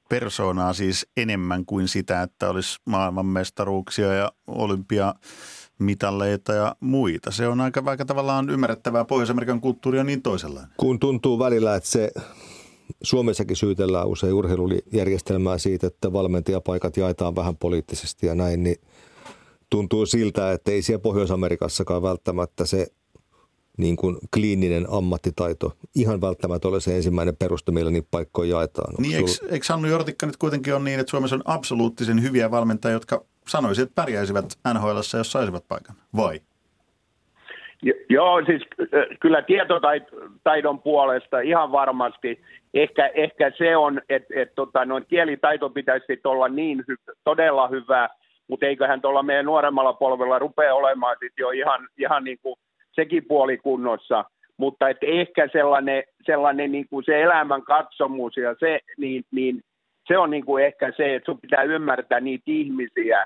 Persoonaa 0.09 0.73
siis 0.73 1.11
enemmän 1.17 1.65
kuin 1.65 1.87
sitä, 1.87 2.21
että 2.21 2.49
olisi 2.49 2.79
maailmanmestaruuksia 2.85 4.13
ja 4.13 4.31
olympia 4.47 5.13
mitalleita 5.79 6.53
ja 6.53 6.75
muita. 6.79 7.31
Se 7.31 7.47
on 7.47 7.61
aika, 7.61 7.83
aika 7.85 8.05
tavallaan 8.05 8.49
ymmärrettävää. 8.49 9.05
Pohjois-Amerikan 9.05 9.61
kulttuuri 9.61 9.99
on 9.99 10.05
niin 10.05 10.21
toisenlainen. 10.21 10.71
Kun 10.77 10.99
tuntuu 10.99 11.39
välillä, 11.39 11.75
että 11.75 11.89
se 11.89 12.11
Suomessakin 13.03 13.55
syytellään 13.55 14.07
usein 14.07 14.33
urheilujärjestelmää 14.33 15.57
siitä, 15.57 15.87
että 15.87 16.13
valmentajapaikat 16.13 16.97
jaetaan 16.97 17.35
vähän 17.35 17.57
poliittisesti 17.57 18.27
ja 18.27 18.35
näin, 18.35 18.63
niin 18.63 18.75
tuntuu 19.69 20.05
siltä, 20.05 20.51
että 20.51 20.71
ei 20.71 20.81
siellä 20.81 21.01
Pohjois-Amerikassakaan 21.01 22.01
välttämättä 22.01 22.65
se 22.65 22.87
niin 23.77 23.95
kuin 23.95 24.17
kliininen 24.33 24.87
ammattitaito 24.89 25.77
ihan 25.95 26.21
välttämättä 26.21 26.67
ole 26.67 26.81
se 26.81 26.95
ensimmäinen 26.95 27.35
peruste, 27.35 27.71
millä 27.71 27.91
niitä 27.91 28.07
paikkoja 28.11 28.49
jaetaan. 28.49 28.93
Niin, 28.97 29.15
eikö, 29.15 29.31
eikö 29.49 29.65
Sannu 29.65 29.87
Jortikka 29.87 30.25
nyt 30.25 30.37
kuitenkin 30.37 30.75
on 30.75 30.83
niin, 30.83 30.99
että 30.99 31.11
Suomessa 31.11 31.35
on 31.35 31.41
absoluuttisen 31.45 32.21
hyviä 32.21 32.51
valmentajia, 32.51 32.93
jotka 32.93 33.25
sanoisin, 33.47 33.83
että 33.83 33.95
pärjäisivät 33.95 34.57
NHL, 34.73 34.97
jos 35.17 35.31
saisivat 35.31 35.67
paikan, 35.67 35.95
vai? 36.15 36.41
Joo, 38.09 38.45
siis 38.45 38.61
kyllä 39.19 39.41
tietotaidon 39.41 40.79
puolesta 40.83 41.39
ihan 41.39 41.71
varmasti. 41.71 42.41
Ehkä, 42.73 43.07
ehkä 43.07 43.51
se 43.57 43.77
on, 43.77 44.01
että 44.09 44.33
et, 44.35 44.55
tota, 44.55 44.85
noin 44.85 45.05
kielitaito 45.07 45.69
pitäisi 45.69 46.21
olla 46.23 46.47
niin 46.47 46.83
hy, 46.87 46.95
todella 47.23 47.67
hyvä, 47.67 48.09
mutta 48.47 48.65
eiköhän 48.65 49.01
tuolla 49.01 49.23
meidän 49.23 49.45
nuoremmalla 49.45 49.93
polvella 49.93 50.39
rupea 50.39 50.75
olemaan 50.75 51.15
sit 51.19 51.33
jo 51.37 51.49
ihan, 51.49 51.87
ihan 51.97 52.23
niin 52.23 52.37
kuin 52.43 52.55
sekin 52.91 53.25
puoli 53.27 53.57
kunnossa. 53.57 54.25
Mutta 54.57 54.89
et 54.89 54.97
ehkä 55.01 55.47
sellainen, 55.51 56.03
sellainen 56.25 56.71
niin 56.71 56.85
kuin 56.89 57.05
se 57.05 57.21
elämän 57.21 57.61
katsomus 57.61 58.37
ja 58.37 58.55
se, 58.59 58.79
niin, 58.97 59.23
niin 59.31 59.61
se 60.07 60.17
on 60.17 60.29
niin 60.29 60.45
kuin 60.45 60.65
ehkä 60.65 60.91
se, 60.97 61.15
että 61.15 61.31
sun 61.31 61.41
pitää 61.41 61.63
ymmärtää 61.63 62.19
niitä 62.19 62.43
ihmisiä. 62.47 63.25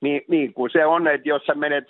Niin, 0.00 0.22
niin 0.28 0.54
kuin 0.54 0.70
se 0.70 0.86
on, 0.86 1.08
että 1.08 1.28
jos 1.28 1.42
sä 1.46 1.54
menet 1.54 1.84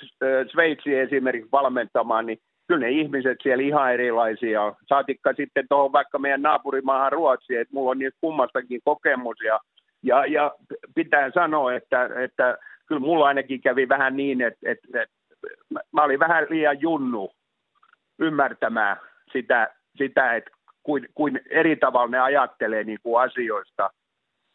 Sveitsiin 0.52 0.98
esimerkiksi 0.98 1.52
valmentamaan, 1.52 2.26
niin 2.26 2.38
kyllä 2.68 2.80
ne 2.80 2.90
ihmiset 2.90 3.38
siellä 3.42 3.62
ihan 3.62 3.92
erilaisia. 3.92 4.74
Saatikka 4.88 5.32
sitten 5.32 5.66
tuohon 5.68 5.92
vaikka 5.92 6.18
meidän 6.18 6.42
naapurimaahan 6.42 7.12
Ruotsiin, 7.12 7.60
että 7.60 7.74
mulla 7.74 7.90
on 7.90 7.98
niistä 7.98 8.18
kummastakin 8.20 8.80
kokemus. 8.84 9.36
Ja, 9.44 9.60
ja, 10.02 10.26
ja 10.26 10.54
pitää 10.94 11.30
sanoa, 11.30 11.74
että, 11.74 12.10
että 12.24 12.58
kyllä 12.86 13.00
mulla 13.00 13.26
ainakin 13.26 13.60
kävi 13.60 13.88
vähän 13.88 14.16
niin, 14.16 14.40
että, 14.40 14.70
että, 14.70 15.02
että 15.02 15.14
mä 15.92 16.02
olin 16.02 16.18
vähän 16.18 16.46
liian 16.50 16.80
junnu 16.80 17.30
ymmärtämään 18.18 18.96
sitä, 19.32 19.74
sitä 19.96 20.34
että 20.34 20.50
kuin, 20.82 21.08
kuin 21.14 21.40
eri 21.50 21.76
tavalla 21.76 22.10
ne 22.10 22.20
ajattelee 22.20 22.84
niin 22.84 22.98
kuin 23.02 23.22
asioista 23.22 23.90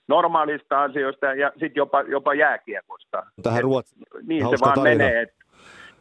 normaalista 0.08 0.84
asioista 0.84 1.26
ja 1.26 1.52
sitten 1.52 1.76
jopa, 1.76 2.02
jopa 2.02 2.34
jääkiekosta. 2.34 3.24
Tähän 3.44 3.64
Ruotsi. 3.64 3.96
Niin 4.28 4.50
se 4.50 4.58
vaan 4.62 4.74
tarina. 4.76 4.84
menee. 4.84 5.22
Et, 5.22 5.30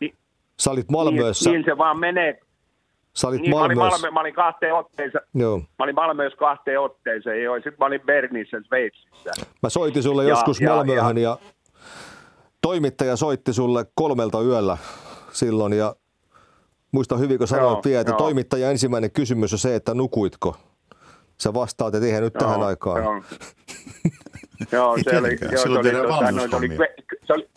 niin, 0.00 0.16
Sä 0.60 0.70
olit 0.70 0.90
Malmössä. 0.90 1.50
Niin, 1.50 1.54
niin 1.54 1.64
se 1.64 1.78
vaan 1.78 1.98
menee. 1.98 2.40
Sä 3.14 3.28
olit 3.28 3.40
niin, 3.40 3.50
Malmössä. 3.50 3.80
Mä 3.80 3.84
olin, 3.84 4.00
Malmö, 4.00 4.10
mä 4.10 4.20
olin 4.20 4.34
kahteen 4.34 4.74
otteeseen. 4.74 5.24
Joo. 5.34 5.58
Mä 5.58 5.84
olin 5.84 5.94
Malmössä 5.94 6.38
kahteen 6.38 6.80
otteeseen, 6.80 7.42
joo. 7.42 7.56
Sitten 7.56 7.74
mä 7.78 7.86
olin 7.86 8.00
Bernissä, 8.00 8.60
Sveitsissä. 8.66 9.30
Mä 9.62 9.68
soitin 9.68 10.02
sulle 10.02 10.22
ja, 10.22 10.28
joskus 10.28 10.60
ja, 10.60 10.70
Malmöhän 10.70 11.18
ja, 11.18 11.22
ja 11.22 11.38
toimittaja 12.62 13.16
soitti 13.16 13.52
sulle 13.52 13.86
kolmelta 13.94 14.42
yöllä 14.42 14.76
silloin 15.32 15.72
ja 15.72 15.96
muista 16.92 17.16
hyvin, 17.16 17.38
kun 17.38 17.48
sanoit 17.48 17.84
vielä, 17.84 18.00
että 18.00 18.12
joo. 18.12 18.18
toimittaja 18.18 18.70
ensimmäinen 18.70 19.10
kysymys 19.10 19.52
on 19.52 19.58
se, 19.58 19.74
että 19.74 19.94
nukuitko? 19.94 20.56
Sä 21.40 21.54
vastaat, 21.54 21.94
että 21.94 22.06
eihän 22.06 22.22
nyt 22.22 22.34
joo, 22.34 22.44
tähän 22.44 22.62
aikaan. 22.62 23.02
Joo, 23.02 23.22
joo 24.72 24.98
se 25.10 25.18
oli, 25.18 25.38
joo, 25.52 25.62
se 25.62 25.68
oli, 25.68 25.90
tota, 25.90 26.32
no, 26.32 26.48
se 26.48 26.56
oli, 26.56 26.68
se 27.26 27.32
oli, 27.32 27.48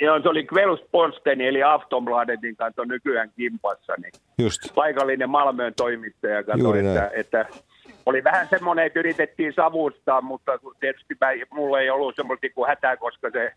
Joo, 0.00 0.22
se 0.22 0.28
oli 0.28 0.44
Kvelsposteni 0.44 1.46
eli 1.46 1.62
Aftonbladetin 1.62 2.56
kanssa 2.56 2.84
nykyään 2.84 3.30
kimpassa. 3.36 3.92
Niin 4.02 4.12
Just. 4.38 4.74
Paikallinen 4.74 5.30
Malmöön 5.30 5.74
toimittaja 5.76 6.44
katsoi, 6.44 6.78
että, 6.78 7.10
että, 7.14 7.46
oli 8.06 8.24
vähän 8.24 8.48
semmoinen, 8.50 8.86
että 8.86 8.98
yritettiin 8.98 9.52
savustaa, 9.52 10.20
mutta 10.20 10.58
tietysti 10.80 11.14
mä, 11.20 11.26
mulla 11.50 11.80
ei 11.80 11.90
ollut 11.90 12.16
semmoista 12.16 12.46
kuin 12.54 12.68
hätää, 12.68 12.96
koska 12.96 13.30
se, 13.30 13.52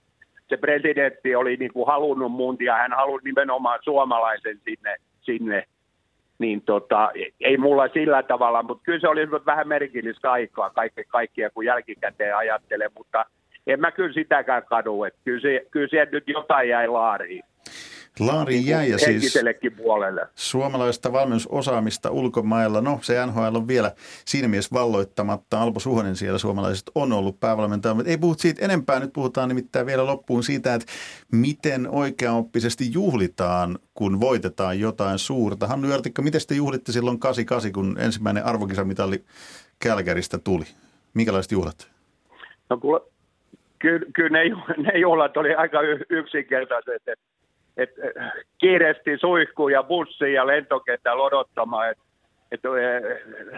se 0.50 0.58
presidentti 0.58 1.36
oli 1.36 1.58
niin 1.58 1.74
kuin 1.74 1.88
halunnut 1.88 2.32
mun 2.32 2.58
ja 2.60 2.76
hän 2.76 2.94
halusi 2.94 3.26
nimenomaan 3.26 3.80
suomalaisen 3.84 4.60
sinne, 4.66 4.96
sinne 5.22 5.68
niin 6.42 6.62
tota, 6.62 7.12
ei 7.40 7.58
mulla 7.58 7.88
sillä 7.88 8.24
tavalla, 8.24 8.64
mutta 8.64 8.84
kyllä 8.84 9.00
se 9.00 9.08
oli 9.08 9.32
vähän 9.32 9.68
merkillistä 9.68 10.32
aikaa 10.32 10.70
kaikkea, 10.70 11.04
kaikkia, 11.08 11.50
kun 11.50 11.66
jälkikäteen 11.66 12.38
ajattelee, 12.38 12.90
mutta 12.98 13.26
en 13.68 13.80
mä 13.80 13.92
kyllä 13.92 14.14
sitäkään 14.14 14.64
kadu, 14.66 15.04
että 15.04 15.20
kyllä, 15.24 15.42
se, 15.42 15.66
kyllä 15.72 15.88
siellä 15.88 16.12
nyt 16.12 16.24
jotain 16.28 16.70
jäi 16.70 16.88
laariin. 16.88 17.44
Laari 18.20 18.54
niin 18.54 18.68
jäi 18.68 18.90
ja 18.90 18.98
siis 18.98 19.40
puolelle. 19.78 20.28
suomalaista 20.36 21.12
valmennusosaamista 21.12 22.12
ulkomailla. 22.12 22.82
No 22.82 23.00
se 23.02 23.26
NHL 23.26 23.56
on 23.56 23.68
vielä 23.68 23.92
siinä 24.26 24.48
mielessä 24.48 24.74
valloittamatta. 24.74 25.62
Alpo 25.62 25.80
Suhonen 25.80 26.16
siellä 26.16 26.40
suomalaiset 26.40 26.92
on 26.96 27.14
ollut 27.14 27.40
päävalmentaja, 27.40 27.94
mutta 27.94 28.12
ei 28.12 28.18
puhut 28.18 28.40
siitä 28.40 28.66
enempää. 28.66 29.00
Nyt 29.00 29.14
puhutaan 29.14 29.50
nimittäin 29.50 29.86
vielä 29.86 30.06
loppuun 30.06 30.44
siitä, 30.44 30.74
että 30.74 30.92
miten 31.32 31.88
oikeaoppisesti 31.90 32.94
juhlitaan, 32.94 33.80
kun 33.94 34.20
voitetaan 34.20 34.80
jotain 34.80 35.20
suurta. 35.20 35.68
Hannu 35.68 35.90
Jörtikka, 35.90 36.22
miten 36.22 36.42
te 36.48 36.56
juhlitte 36.56 36.92
silloin 36.92 37.20
88, 37.20 37.72
kun 37.74 37.98
ensimmäinen 38.00 38.46
arvokisamitali 38.46 39.24
Kälkäristä 39.80 40.38
tuli? 40.38 40.66
Minkälaiset 41.14 41.52
juhlat? 41.52 41.92
No 42.70 42.78
kyllä, 43.80 44.06
kyllä 44.14 44.30
ne, 44.30 44.44
ne 44.92 45.00
juhlat 45.00 45.38
oli 45.38 45.56
aika 45.56 45.80
yksinkertaiset. 46.10 47.04
Et, 47.82 47.92
kiireesti 48.58 49.18
suihkuu 49.18 49.70
ja 49.70 49.84
bussi 49.84 50.34
ja 50.34 50.48
lentokentällä 50.48 51.24
odottamaan, 51.24 51.92
että 51.92 52.04
et, 52.52 52.62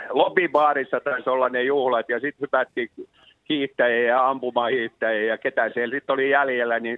lobibaarissa 0.09 0.99
taisi 0.99 1.29
olla 1.29 1.49
ne 1.49 1.63
juhlat 1.63 2.09
ja 2.09 2.19
sitten 2.19 2.41
hypättiin 2.41 2.89
hiihtäjiä 3.49 4.07
ja 4.07 4.29
ampumahiihtäjiä 4.29 5.23
ja 5.23 5.37
ketä 5.37 5.69
siellä 5.69 5.95
sitten 5.95 6.13
oli 6.13 6.29
jäljellä, 6.29 6.79
niin 6.79 6.97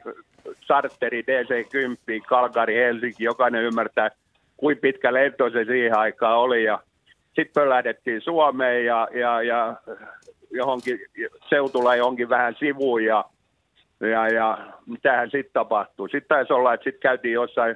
charteri 0.66 1.22
DC-10, 1.22 2.26
Kalkari, 2.28 2.76
Helsinki, 2.76 3.24
jokainen 3.24 3.64
ymmärtää, 3.64 4.12
kuinka 4.58 4.82
pitkä 4.82 5.14
lento 5.14 5.50
se 5.50 5.66
siihen 5.66 5.98
aikaan 5.98 6.38
oli. 6.38 6.64
Ja 6.64 6.80
sitten 7.36 7.70
lähdettiin 7.70 8.22
Suomeen 8.22 8.86
ja, 8.86 9.08
ja, 9.14 9.42
ja 9.42 9.76
johonkin 10.52 11.00
seutulla 11.50 11.96
johonkin 11.96 12.30
vähän 12.30 12.56
sivuun 12.60 13.04
ja, 13.04 13.26
ja, 14.00 14.30
ja 14.30 14.58
mitähän 14.86 15.32
sitten 15.32 15.54
tapahtui. 15.54 16.10
Sitten 16.10 16.28
taisi 16.28 16.54
olla, 16.54 16.74
että 16.74 16.84
sitten 16.84 17.02
käytiin 17.02 17.34
jossain, 17.34 17.76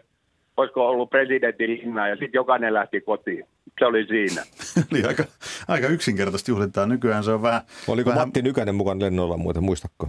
olisiko 0.58 0.90
ollut 0.90 1.10
presidentin 1.10 1.70
linna 1.70 2.08
ja 2.08 2.16
sitten 2.16 2.34
jokainen 2.34 2.74
lähti 2.74 3.02
kotiin. 3.02 3.46
Se 3.80 3.86
oli 3.86 4.06
siinä. 4.06 4.42
Eli 4.92 5.04
aika, 5.04 5.24
aika 5.68 5.88
yksinkertaisesti 5.88 6.52
juhlitaan. 6.52 6.90
Nykyään 6.90 7.24
se 7.24 7.32
on 7.32 7.42
vähän... 7.42 7.62
Oliko 7.88 8.10
vähän... 8.10 8.28
Matti 8.28 8.42
Nykänen 8.42 8.76
mukaan 8.76 9.02
lennolla 9.02 9.38
muuten, 9.38 9.64
muistatko? 9.64 10.08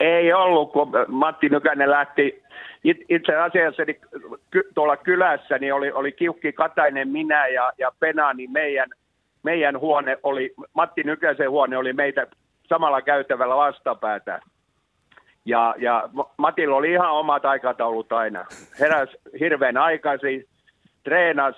Ei 0.00 0.32
ollut, 0.32 0.72
kun 0.72 0.92
Matti 1.08 1.48
Nykänen 1.48 1.90
lähti 1.90 2.42
itse 2.84 3.36
asiassa 3.36 3.84
niin 3.84 4.00
tuolla 4.74 4.96
kylässä 4.96 5.58
niin 5.58 5.74
oli, 5.74 5.92
oli 5.92 6.12
Kiukki 6.12 6.52
Katainen, 6.52 7.08
minä 7.08 7.46
ja, 7.46 7.72
ja 7.78 7.92
Pena, 8.00 8.32
niin 8.32 8.52
meidän, 8.52 8.88
meidän 9.42 9.80
huone 9.80 10.18
oli, 10.22 10.54
Matti 10.74 11.02
Nykäsen 11.02 11.50
huone 11.50 11.76
oli 11.76 11.92
meitä 11.92 12.26
samalla 12.70 13.02
käytävällä 13.02 13.56
vastapäätä. 13.56 14.40
Ja, 15.44 15.74
ja 15.78 16.08
Matilla 16.36 16.76
oli 16.76 16.92
ihan 16.92 17.12
omat 17.12 17.44
aikataulut 17.44 18.12
aina. 18.12 18.44
Heräs 18.80 19.08
hirveän 19.40 19.76
aikaisin, 19.76 20.44
treenas 21.04 21.54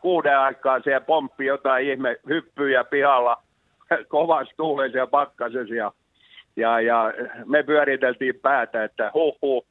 kuuden 0.00 0.38
aikaa 0.38 0.80
siellä 0.80 1.00
pomppi 1.00 1.46
jotain 1.46 1.86
ihme 1.86 2.16
hyppyjä 2.28 2.84
pihalla 2.84 3.42
kovassa 4.08 4.54
tuulessa 4.56 4.98
ja 4.98 5.06
pakkasessa. 5.06 5.74
Ja, 5.74 5.92
ja, 6.56 6.80
ja 6.80 7.12
me 7.46 7.62
pyöriteltiin 7.62 8.34
päätä, 8.42 8.84
että 8.84 9.10
huh 9.14 9.38
huh, 9.42 9.66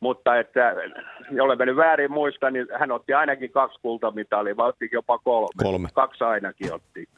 mutta 0.00 0.38
että 0.38 0.74
jolle 1.30 1.66
nyt 1.66 1.76
väärin 1.76 2.12
muista, 2.12 2.50
niin 2.50 2.66
hän 2.78 2.92
otti 2.92 3.14
ainakin 3.14 3.50
kaksi 3.50 3.78
kultamitalia, 3.82 4.56
vai 4.56 4.68
otti 4.68 4.88
jopa 4.92 5.18
kolme. 5.18 5.48
Kolme. 5.62 5.88
Kaksi 5.94 6.24
ainakin 6.24 6.72
otti. 6.72 7.08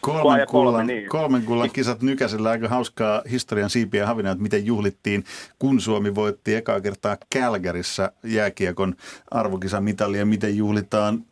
Kolmen 0.00 0.22
kullan, 0.22 0.46
kolme, 0.46 0.84
niin. 0.84 1.08
kolmen 1.08 1.42
kullan 1.42 1.70
kisat 1.70 2.02
Nykäsellä 2.02 2.50
aika 2.50 2.68
hauskaa 2.68 3.22
historian 3.30 3.70
siipiä 3.70 4.06
havina, 4.06 4.30
että 4.30 4.42
miten 4.42 4.66
juhlittiin, 4.66 5.24
kun 5.58 5.80
Suomi 5.80 6.14
voitti 6.14 6.54
ekaa 6.54 6.80
kertaa 6.80 7.16
Kälkärissä 7.30 8.12
jääkiekon 8.24 8.96
arvokisamitalia, 9.30 10.26
miten 10.26 10.56
juhlitaan 10.56 11.24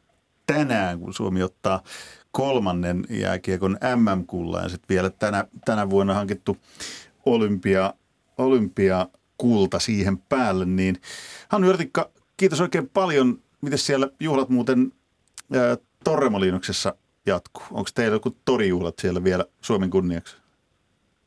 tänään, 0.46 0.98
kun 1.00 1.14
Suomi 1.14 1.42
ottaa 1.42 1.82
kolmannen 2.30 3.04
jääkiekon 3.10 3.78
MM-kullan 3.96 4.62
ja 4.62 4.68
sitten 4.68 4.88
vielä 4.88 5.10
tänä, 5.10 5.44
tänä 5.64 5.90
vuonna 5.90 6.14
hankittu 6.14 6.56
olympia, 7.26 7.94
olympia 8.38 9.06
kulta 9.38 9.78
siihen 9.78 10.18
päälle. 10.18 10.64
Niin 10.64 11.00
Hannu 11.48 11.68
Yrtikka, 11.68 12.10
kiitos 12.36 12.60
oikein 12.60 12.88
paljon. 12.88 13.38
Miten 13.60 13.78
siellä 13.78 14.08
juhlat 14.20 14.48
muuten 14.48 14.92
ää, 15.52 15.76
Torremoliinoksessa 16.04 16.94
jatkuu? 17.28 17.62
Onko 17.70 17.90
teillä 17.94 18.14
joku 18.14 18.30
torijuhlat 18.44 18.94
siellä 18.98 19.24
vielä 19.24 19.44
Suomen 19.60 19.90
kunniaksi? 19.90 20.36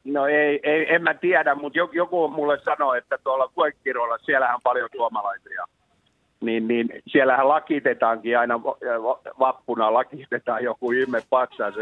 No 0.04 0.28
ei, 0.28 0.60
ei 0.64 0.94
en 0.94 1.04
mä 1.04 1.14
tiedä, 1.14 1.56
mutta 1.56 1.80
joku 1.94 2.28
mulle 2.28 2.60
sanoi, 2.66 2.98
että 2.98 3.18
tuolla 3.24 3.52
Kuekkiroilla 3.56 4.18
siellähän 4.18 4.56
on 4.56 4.62
paljon 4.64 4.90
suomalaisia. 4.96 5.66
Niin, 6.42 6.68
niin 6.68 6.90
siellähän 7.08 7.48
lakitetaankin 7.48 8.40
aina 8.40 8.64
vappuna, 9.40 9.94
lakitetaan 9.94 10.64
joku 10.64 10.92
ihme 10.92 11.22
patsas. 11.30 11.76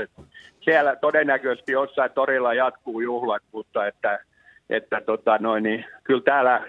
Siellä 0.61 0.95
todennäköisesti 0.95 1.71
jossain 1.71 2.11
torilla 2.11 2.53
jatkuu 2.53 2.99
juhlat, 2.99 3.43
mutta 3.51 3.87
että 3.87 4.19
että 4.69 5.01
tota 5.01 5.37
noin, 5.37 5.63
niin, 5.63 5.85
kyllä 6.03 6.21
täällä, 6.21 6.67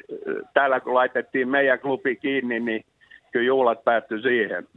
täällä 0.54 0.80
kun 0.80 0.94
laitettiin 0.94 1.48
meidän 1.48 1.80
klubi 1.80 2.16
kiinni, 2.16 2.60
niin 2.60 2.84
kyllä 3.32 3.46
juhlat 3.46 3.84
päättyi 3.84 4.22
siihen. 4.22 4.68